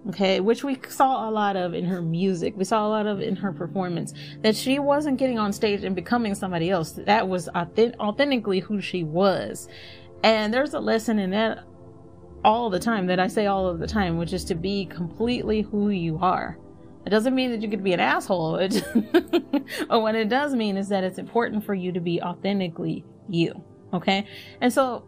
[0.09, 3.21] okay which we saw a lot of in her music we saw a lot of
[3.21, 7.49] in her performance that she wasn't getting on stage and becoming somebody else that was
[7.49, 9.69] authentic- authentically who she was
[10.23, 11.65] and there's a lesson in that
[12.45, 15.63] all the time that i say all of the time which is to be completely
[15.63, 16.59] who you are
[17.07, 18.59] it doesn't mean that you could be an asshole
[19.89, 23.63] but what it does mean is that it's important for you to be authentically you
[23.93, 24.27] okay
[24.61, 25.05] and so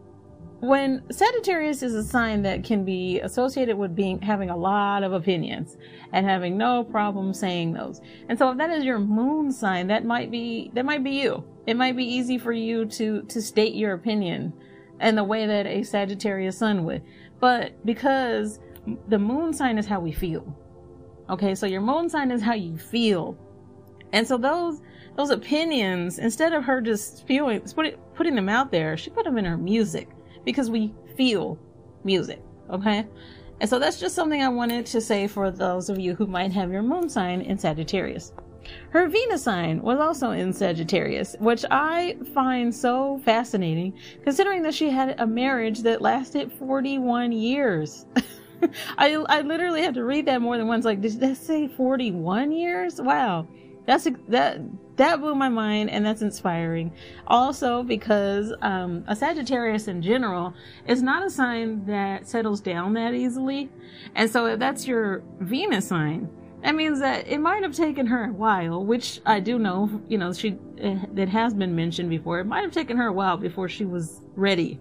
[0.61, 5.13] when Sagittarius is a sign that can be associated with being having a lot of
[5.13, 5.77] opinions
[6.11, 8.01] and having no problem saying those.
[8.27, 11.45] And so if that is your moon sign, that might be that might be you.
[11.65, 14.53] It might be easy for you to to state your opinion
[14.99, 17.03] in the way that a Sagittarius sun would.
[17.39, 18.59] But because
[19.07, 20.57] the moon sign is how we feel.
[21.29, 23.37] Okay, so your moon sign is how you feel.
[24.13, 24.81] And so those
[25.15, 27.61] those opinions, instead of her just spewing,
[28.15, 30.09] putting them out there, she put them in her music
[30.45, 31.59] because we feel
[32.03, 32.41] music.
[32.69, 33.05] Okay.
[33.59, 36.53] And so that's just something I wanted to say for those of you who might
[36.53, 38.31] have your moon sign in Sagittarius.
[38.91, 44.89] Her Venus sign was also in Sagittarius, which I find so fascinating considering that she
[44.89, 48.05] had a marriage that lasted 41 years.
[48.97, 50.85] I, I literally had to read that more than once.
[50.85, 53.01] Like, did that say 41 years?
[53.01, 53.47] Wow.
[53.85, 54.59] That's that
[54.97, 56.93] that blew my mind and that's inspiring.
[57.25, 60.53] Also because um, a Sagittarius in general
[60.85, 63.69] is not a sign that settles down that easily.
[64.13, 66.29] And so if that's your Venus sign,
[66.61, 70.17] that means that it might have taken her a while, which I do know, you
[70.17, 72.41] know, she, it has been mentioned before.
[72.41, 74.79] It might have taken her a while before she was ready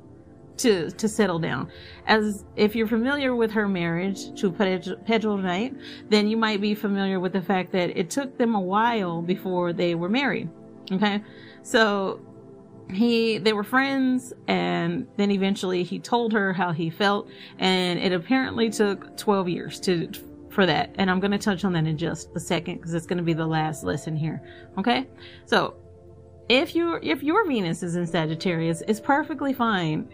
[0.59, 1.71] to to settle down.
[2.07, 5.75] As if you're familiar with her marriage to Pedro Knight,
[6.09, 9.73] then you might be familiar with the fact that it took them a while before
[9.73, 10.49] they were married.
[10.91, 11.23] Okay,
[11.63, 12.21] so
[12.93, 18.13] he they were friends, and then eventually he told her how he felt, and it
[18.13, 20.11] apparently took 12 years to
[20.51, 20.95] for that.
[20.99, 23.23] And I'm going to touch on that in just a second because it's going to
[23.23, 24.43] be the last lesson here.
[24.79, 25.07] Okay,
[25.45, 25.75] so
[26.49, 30.09] if you if your Venus is in Sagittarius, it's perfectly fine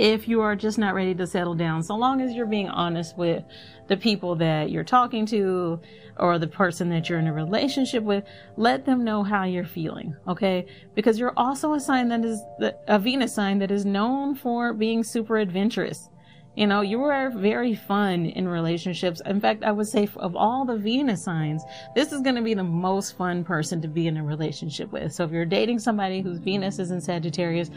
[0.00, 3.18] if you are just not ready to settle down, so long as you're being honest
[3.18, 3.44] with
[3.86, 5.78] the people that you're talking to
[6.16, 8.24] or the person that you're in a relationship with,
[8.56, 10.64] let them know how you're feeling, okay?
[10.94, 12.40] Because you're also a sign that is
[12.88, 16.08] a Venus sign that is known for being super adventurous.
[16.56, 19.22] You know, you are very fun in relationships.
[19.24, 21.62] In fact, I would say of all the Venus signs,
[21.94, 25.12] this is going to be the most fun person to be in a relationship with.
[25.12, 27.70] So if you're dating somebody whose Venus is in Sagittarius,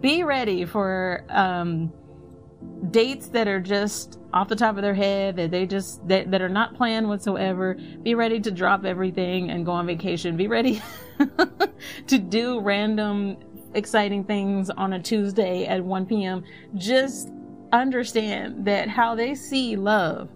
[0.00, 1.90] be ready for um,
[2.90, 6.42] dates that are just off the top of their head that they just that, that
[6.42, 10.82] are not planned whatsoever be ready to drop everything and go on vacation be ready
[12.06, 13.36] to do random
[13.74, 16.42] exciting things on a tuesday at 1 p.m
[16.74, 17.30] just
[17.72, 20.28] understand that how they see love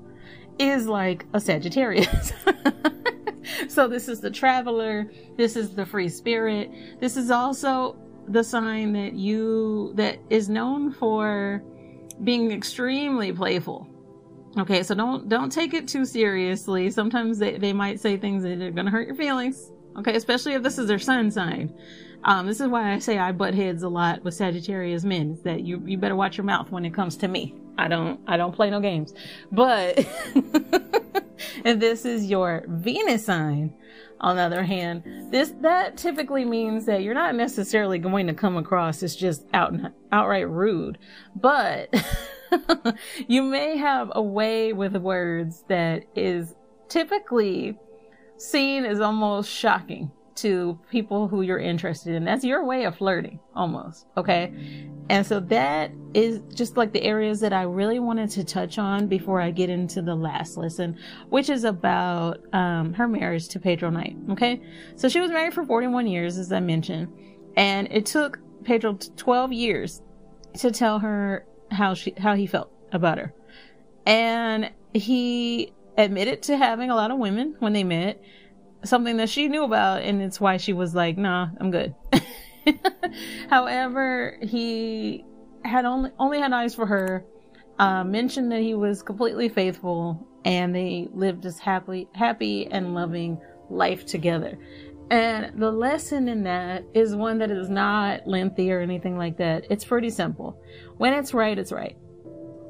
[0.59, 2.33] is like a sagittarius
[3.69, 5.11] so this is the traveler.
[5.37, 6.71] This is the free spirit.
[7.01, 7.97] This is also
[8.29, 11.63] the sign that you that is known for
[12.25, 13.87] being extremely playful.
[14.59, 16.91] Okay, so don't don't take it too seriously.
[16.91, 19.71] Sometimes they, they might say things that are gonna hurt your feelings.
[19.99, 21.75] Okay, especially if this is their sun sign.
[22.25, 25.33] Um, this is why I say I butt heads a lot with Sagittarius men.
[25.33, 27.55] Is that you you better watch your mouth when it comes to me.
[27.79, 29.15] I don't I don't play no games.
[29.53, 29.99] But
[31.65, 33.75] if this is your Venus sign,
[34.21, 38.57] on the other hand, this that typically means that you're not necessarily going to come
[38.57, 39.75] across as just out
[40.11, 40.99] outright rude,
[41.35, 41.95] but
[43.29, 46.55] you may have a way with words that is
[46.89, 47.79] typically
[48.39, 52.25] seen as almost shocking to people who you're interested in.
[52.25, 54.07] That's your way of flirting, almost.
[54.17, 54.53] Okay.
[55.09, 59.07] And so that is just like the areas that I really wanted to touch on
[59.07, 63.91] before I get into the last lesson, which is about um, her marriage to Pedro
[63.91, 64.17] Knight.
[64.31, 64.63] Okay.
[64.97, 67.09] So she was married for 41 years, as I mentioned,
[67.57, 70.03] and it took Pedro 12 years
[70.59, 73.33] to tell her how she, how he felt about her.
[74.07, 78.21] And he admitted to having a lot of women when they met
[78.85, 81.95] something that she knew about, and it's why she was like, "Nah, I'm good."
[83.51, 85.25] However, he
[85.65, 87.25] had only only had eyes for her.
[87.79, 93.39] Uh, mentioned that he was completely faithful, and they lived this happily, happy and loving
[93.69, 94.59] life together.
[95.11, 99.67] And the lesson in that is one that is not lengthy or anything like that.
[99.71, 100.61] It's pretty simple.
[100.97, 101.97] When it's right, it's right.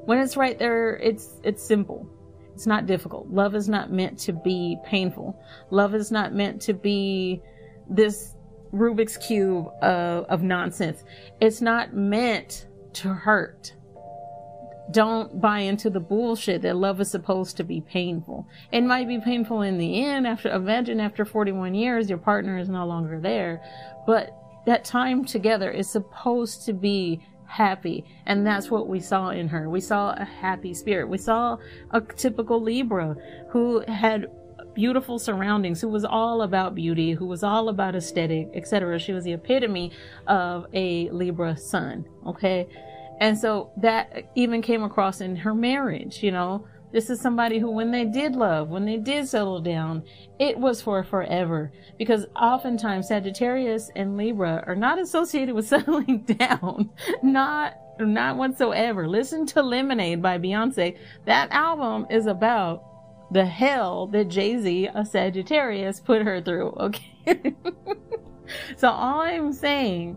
[0.04, 2.08] When it's right there, it's it's simple.
[2.56, 3.28] It's not difficult.
[3.28, 5.38] Love is not meant to be painful.
[5.68, 7.42] Love is not meant to be
[7.86, 8.34] this
[8.72, 11.04] Rubik's Cube of, of nonsense.
[11.38, 13.74] It's not meant to hurt.
[14.90, 18.48] Don't buy into the bullshit that love is supposed to be painful.
[18.72, 22.70] It might be painful in the end after, imagine after 41 years, your partner is
[22.70, 23.60] no longer there,
[24.06, 24.30] but
[24.64, 28.04] that time together is supposed to be happy.
[28.26, 29.68] And that's what we saw in her.
[29.68, 31.08] We saw a happy spirit.
[31.08, 31.56] We saw
[31.90, 33.16] a typical Libra
[33.50, 34.26] who had
[34.74, 38.98] beautiful surroundings, who was all about beauty, who was all about aesthetic, etc.
[38.98, 39.92] She was the epitome
[40.26, 42.04] of a Libra sun.
[42.26, 42.68] Okay.
[43.18, 46.66] And so that even came across in her marriage, you know.
[46.92, 50.04] This is somebody who, when they did love, when they did settle down,
[50.38, 51.72] it was for forever.
[51.98, 56.90] Because oftentimes Sagittarius and Libra are not associated with settling down.
[57.22, 59.08] Not, not whatsoever.
[59.08, 60.96] Listen to Lemonade by Beyonce.
[61.24, 62.84] That album is about
[63.30, 66.70] the hell that Jay-Z, a Sagittarius, put her through.
[66.78, 67.54] Okay.
[68.76, 70.16] so all I'm saying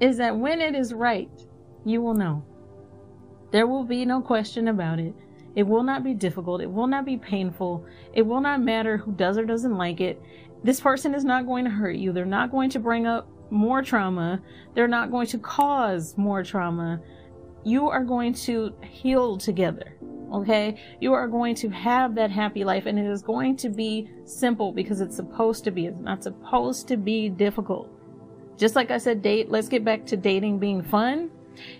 [0.00, 1.30] is that when it is right,
[1.84, 2.44] you will know.
[3.50, 5.14] There will be no question about it.
[5.54, 6.62] It will not be difficult.
[6.62, 7.84] It will not be painful.
[8.14, 10.20] It will not matter who does or doesn't like it.
[10.64, 12.12] This person is not going to hurt you.
[12.12, 14.40] They're not going to bring up more trauma.
[14.74, 17.00] They're not going to cause more trauma.
[17.64, 19.96] You are going to heal together.
[20.32, 20.80] Okay?
[21.00, 24.72] You are going to have that happy life and it is going to be simple
[24.72, 25.86] because it's supposed to be.
[25.86, 27.90] It's not supposed to be difficult.
[28.56, 31.30] Just like I said, date, let's get back to dating being fun.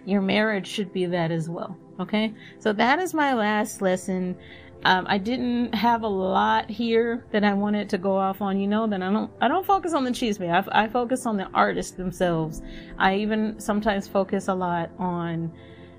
[0.05, 1.79] Your marriage should be that as well.
[2.01, 4.37] Okay, so that is my last lesson.
[4.85, 8.59] Um, I didn't have a lot here that I wanted to go off on.
[8.59, 11.37] You know that I don't I don't focus on the cheese I, I focus on
[11.37, 12.63] the artists themselves.
[12.99, 15.53] I even sometimes focus a lot on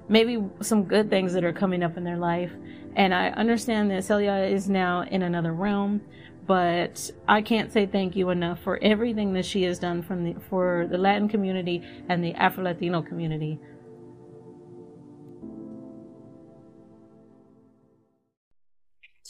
[0.09, 2.51] maybe some good things that are coming up in their life.
[2.95, 6.01] And I understand that Celia is now in another realm,
[6.45, 10.35] but I can't say thank you enough for everything that she has done from the
[10.49, 13.59] for the Latin community and the Afro Latino community.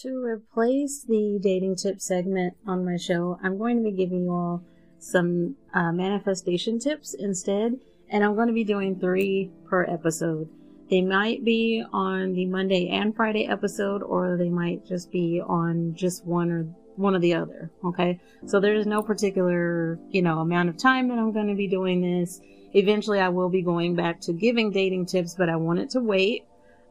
[0.03, 4.31] To replace the dating tip segment on my show, I'm going to be giving you
[4.31, 4.61] all
[4.99, 7.79] some uh, manifestation tips instead,
[8.09, 10.49] and I'm going to be doing three per episode.
[10.89, 15.95] They might be on the Monday and Friday episode, or they might just be on
[15.95, 16.63] just one or
[16.97, 17.71] one or the other.
[17.85, 21.69] Okay, so there's no particular you know amount of time that I'm going to be
[21.69, 22.41] doing this.
[22.73, 26.43] Eventually, I will be going back to giving dating tips, but I wanted to wait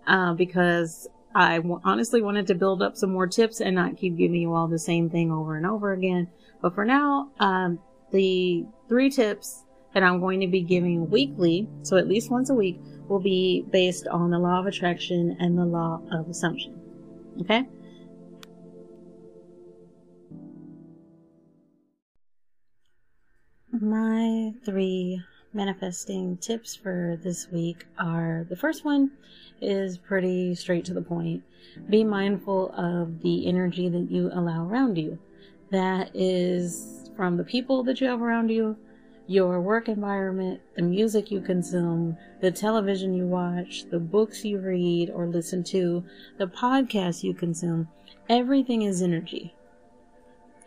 [0.06, 4.16] uh, because I w- honestly wanted to build up some more tips and not keep
[4.16, 6.28] giving you all the same thing over and over again.
[6.60, 7.78] But for now, um,
[8.12, 9.64] the three tips
[9.94, 12.78] that I'm going to be giving weekly, so at least once a week,
[13.08, 16.80] will be based on the law of attraction and the law of assumption.
[17.40, 17.64] Okay?
[23.72, 25.22] My three
[25.54, 29.10] manifesting tips for this week are the first one
[29.62, 31.42] is pretty straight to the point.
[31.88, 35.18] Be mindful of the energy that you allow around you.
[35.70, 38.76] That is from the people that you have around you,
[39.26, 45.10] your work environment, the music you consume, the television you watch, the books you read
[45.10, 46.04] or listen to,
[46.38, 47.88] the podcasts you consume.
[48.28, 49.54] Everything is energy.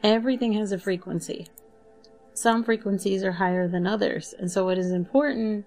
[0.03, 1.47] Everything has a frequency.
[2.33, 4.33] Some frequencies are higher than others.
[4.37, 5.65] And so it is important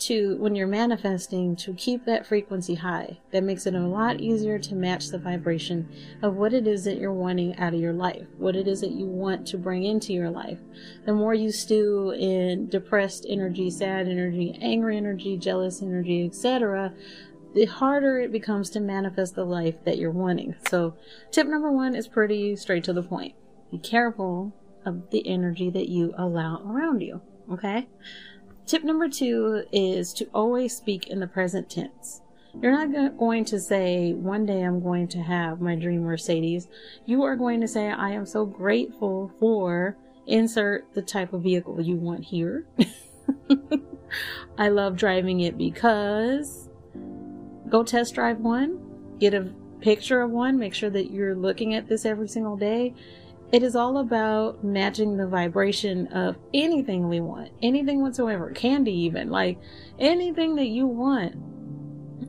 [0.00, 3.18] to, when you're manifesting, to keep that frequency high.
[3.30, 5.88] That makes it a lot easier to match the vibration
[6.22, 8.92] of what it is that you're wanting out of your life, what it is that
[8.92, 10.58] you want to bring into your life.
[11.06, 16.92] The more you stew in depressed energy, sad energy, angry energy, jealous energy, etc.,
[17.54, 20.54] the harder it becomes to manifest the life that you're wanting.
[20.68, 20.94] So,
[21.32, 23.34] tip number one is pretty straight to the point.
[23.70, 24.52] Be careful
[24.84, 27.20] of the energy that you allow around you.
[27.50, 27.88] Okay?
[28.70, 32.20] Tip number two is to always speak in the present tense.
[32.62, 36.68] You're not going to say, one day I'm going to have my dream Mercedes.
[37.04, 39.96] You are going to say, I am so grateful for
[40.28, 42.64] insert the type of vehicle you want here.
[44.56, 46.68] I love driving it because
[47.68, 48.78] go test drive one,
[49.18, 52.94] get a picture of one, make sure that you're looking at this every single day,
[53.52, 59.30] it is all about matching the vibration of anything we want, anything whatsoever, candy even,
[59.30, 59.58] like
[59.98, 61.34] anything that you want.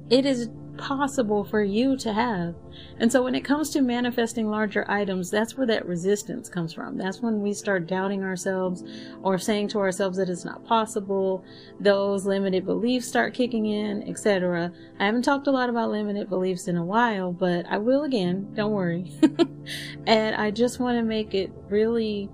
[0.09, 0.49] It is
[0.81, 2.55] possible for you to have.
[2.97, 6.97] And so when it comes to manifesting larger items, that's where that resistance comes from.
[6.97, 8.83] That's when we start doubting ourselves
[9.21, 11.45] or saying to ourselves that it's not possible.
[11.79, 14.71] Those limited beliefs start kicking in, etc.
[14.99, 18.51] I haven't talked a lot about limited beliefs in a while, but I will again.
[18.55, 19.11] Don't worry.
[20.07, 22.29] and I just want to make it really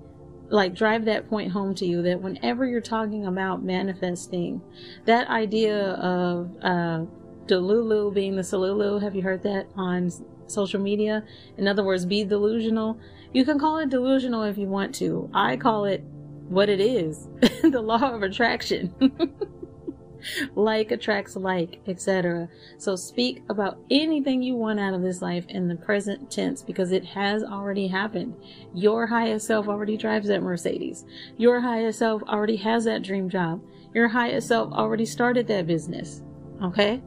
[0.50, 4.62] like drive that point home to you that whenever you're talking about manifesting
[5.04, 7.04] that idea of uh,
[7.48, 9.02] Delulu being the Solulu.
[9.02, 10.10] Have you heard that on
[10.46, 11.24] social media?
[11.56, 12.98] In other words, be delusional.
[13.32, 15.28] You can call it delusional if you want to.
[15.34, 16.02] I call it
[16.48, 17.28] what it is
[17.62, 18.94] the law of attraction.
[20.54, 22.48] like attracts like, etc.
[22.78, 26.92] So speak about anything you want out of this life in the present tense because
[26.92, 28.34] it has already happened.
[28.74, 31.04] Your highest self already drives that Mercedes.
[31.36, 33.62] Your highest self already has that dream job.
[33.94, 36.22] Your highest self already started that business.
[36.62, 37.00] Okay?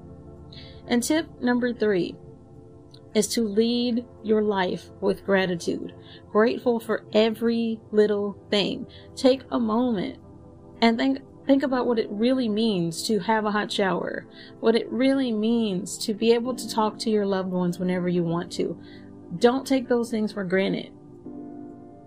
[0.87, 2.15] And tip number three
[3.13, 5.93] is to lead your life with gratitude,
[6.31, 8.87] grateful for every little thing.
[9.15, 10.17] Take a moment
[10.81, 14.25] and think think about what it really means to have a hot shower,
[14.59, 18.23] what it really means to be able to talk to your loved ones whenever you
[18.23, 18.79] want to.
[19.39, 20.91] Don't take those things for granted.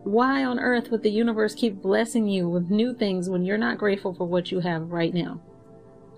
[0.05, 3.79] Why on earth would the universe keep blessing you with new things when you're not
[3.79, 5.41] grateful for what you have right now?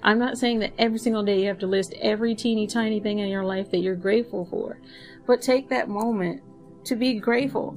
[0.02, 3.18] I'm not saying that every single day you have to list every teeny tiny thing
[3.18, 4.78] in your life that you're grateful for,
[5.26, 6.42] but take that moment
[6.84, 7.76] to be grateful.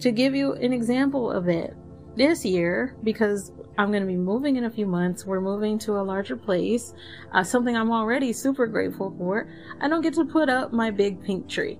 [0.00, 1.76] To give you an example of it,
[2.16, 5.98] this year, because I'm going to be moving in a few months, we're moving to
[5.98, 6.94] a larger place,
[7.32, 9.48] uh, something I'm already super grateful for.
[9.80, 11.78] I don't get to put up my big pink tree.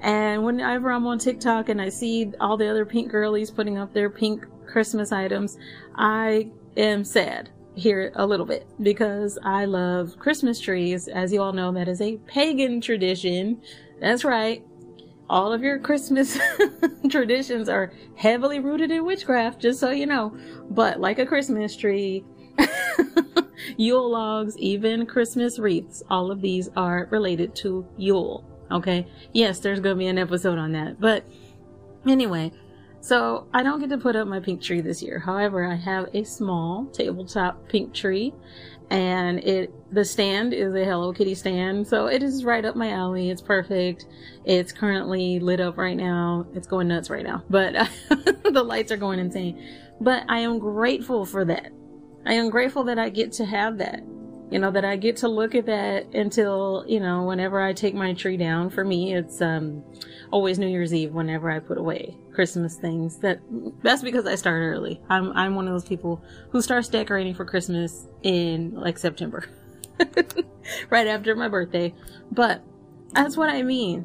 [0.00, 3.92] And whenever I'm on TikTok and I see all the other pink girlies putting up
[3.92, 5.56] their pink Christmas items,
[5.94, 11.08] I am sad here a little bit because I love Christmas trees.
[11.08, 13.62] As you all know, that is a pagan tradition.
[14.00, 14.64] That's right.
[15.30, 16.38] All of your Christmas
[17.10, 20.36] traditions are heavily rooted in witchcraft, just so you know.
[20.70, 22.24] But like a Christmas tree,
[23.76, 28.44] Yule logs, even Christmas wreaths, all of these are related to Yule.
[28.70, 29.06] Okay.
[29.32, 31.00] Yes, there's going to be an episode on that.
[31.00, 31.24] But
[32.06, 32.52] anyway,
[33.00, 35.18] so I don't get to put up my pink tree this year.
[35.18, 38.34] However, I have a small tabletop pink tree
[38.90, 42.90] and it the stand is a Hello Kitty stand, so it is right up my
[42.90, 43.30] alley.
[43.30, 44.06] It's perfect.
[44.44, 46.46] It's currently lit up right now.
[46.54, 47.74] It's going nuts right now, but
[48.08, 49.62] the lights are going insane.
[50.00, 51.72] But I am grateful for that.
[52.26, 54.02] I am grateful that I get to have that
[54.50, 57.94] you know that i get to look at that until you know whenever i take
[57.94, 58.70] my tree down.
[58.70, 59.84] For me it's um
[60.30, 63.18] always new year's eve whenever i put away christmas things.
[63.18, 63.40] That
[63.82, 65.00] that's because i start early.
[65.08, 69.44] I'm i'm one of those people who starts decorating for christmas in like september.
[70.90, 71.94] Right after my birthday.
[72.30, 72.62] But
[73.14, 74.02] that's what i mean.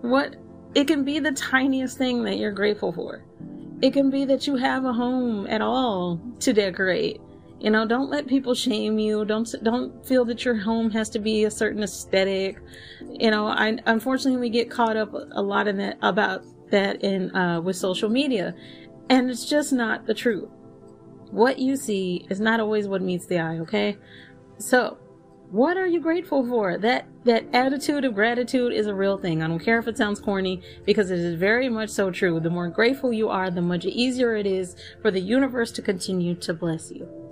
[0.00, 0.36] What
[0.74, 3.24] it can be the tiniest thing that you're grateful for.
[3.82, 7.20] It can be that you have a home at all to decorate
[7.60, 9.24] you know, don't let people shame you.
[9.24, 12.60] Don't don't feel that your home has to be a certain aesthetic.
[13.12, 17.34] You know, I unfortunately we get caught up a lot in that about that in
[17.34, 18.54] uh, with social media,
[19.08, 20.48] and it's just not the truth.
[21.30, 23.58] What you see is not always what meets the eye.
[23.60, 23.96] Okay,
[24.58, 24.98] so
[25.50, 26.76] What are you grateful for?
[26.76, 29.42] That that attitude of gratitude is a real thing.
[29.42, 32.40] I don't care if it sounds corny because it is very much so true.
[32.40, 36.34] The more grateful you are, the much easier it is for the universe to continue
[36.36, 37.25] to bless you.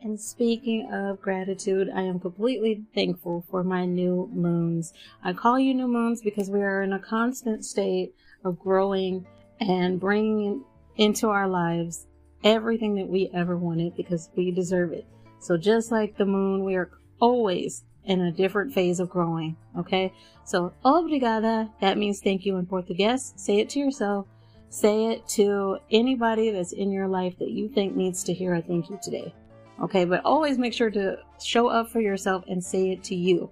[0.00, 4.92] And speaking of gratitude, I am completely thankful for my new moons.
[5.24, 9.26] I call you new moons because we are in a constant state of growing
[9.60, 10.64] and bringing
[10.96, 12.06] into our lives
[12.44, 15.04] everything that we ever wanted because we deserve it.
[15.40, 16.90] So just like the moon, we are
[17.20, 19.56] always in a different phase of growing.
[19.76, 20.12] Okay.
[20.44, 23.34] So obrigada, that means thank you in Portuguese.
[23.36, 24.26] Say it to yourself.
[24.70, 28.62] Say it to anybody that's in your life that you think needs to hear a
[28.62, 29.34] thank you today.
[29.82, 30.04] Okay.
[30.04, 33.50] But always make sure to show up for yourself and say it to you.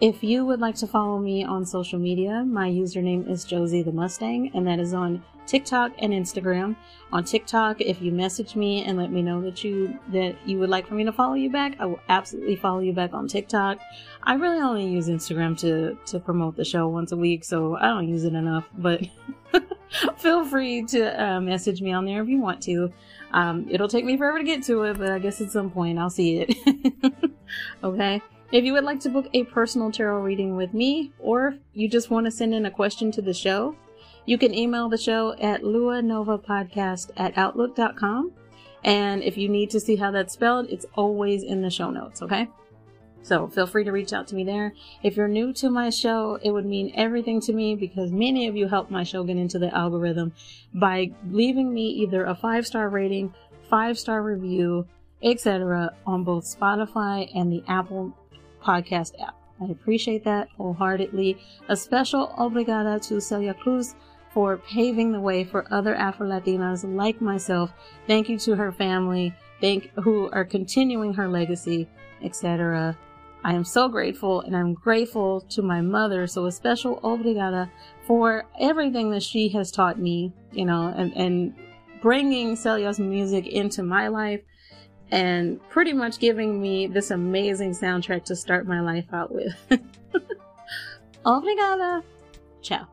[0.00, 3.92] If you would like to follow me on social media, my username is Josie the
[3.92, 6.74] Mustang, and that is on TikTok and Instagram.
[7.12, 10.70] On TikTok, if you message me and let me know that you that you would
[10.70, 13.78] like for me to follow you back, I will absolutely follow you back on TikTok.
[14.22, 17.86] I really only use Instagram to to promote the show once a week, so I
[17.86, 18.64] don't use it enough.
[18.76, 19.02] But
[20.16, 22.92] feel free to uh, message me on there if you want to.
[23.34, 25.98] Um, it'll take me forever to get to it, but I guess at some point
[25.98, 26.54] I'll see it.
[27.84, 28.22] okay.
[28.52, 32.10] If you would like to book a personal tarot reading with me, or you just
[32.10, 33.74] want to send in a question to the show,
[34.24, 38.32] you can email the show at luanovapodcast at outlook.com.
[38.84, 42.22] And if you need to see how that's spelled, it's always in the show notes,
[42.22, 42.48] okay?
[43.24, 44.74] So feel free to reach out to me there.
[45.02, 48.54] If you're new to my show, it would mean everything to me because many of
[48.54, 50.34] you helped my show get into the algorithm
[50.74, 53.32] by leaving me either a five star rating,
[53.70, 54.86] five star review,
[55.22, 55.90] etc.
[56.06, 58.14] on both Spotify and the Apple
[58.62, 59.34] podcast app.
[59.58, 61.38] I appreciate that wholeheartedly.
[61.70, 63.94] A special obrigada to Celia Cruz
[64.34, 67.72] for paving the way for other Afro Latinas like myself.
[68.06, 71.88] Thank you to her family, thank who are continuing her legacy,
[72.22, 72.98] etc.
[73.44, 76.26] I am so grateful, and I'm grateful to my mother.
[76.26, 77.70] So a special obrigada
[78.06, 81.54] for everything that she has taught me, you know, and, and
[82.00, 84.40] bringing Celia's music into my life
[85.10, 89.54] and pretty much giving me this amazing soundtrack to start my life out with.
[91.26, 92.02] obrigada.
[92.62, 92.88] Ciao.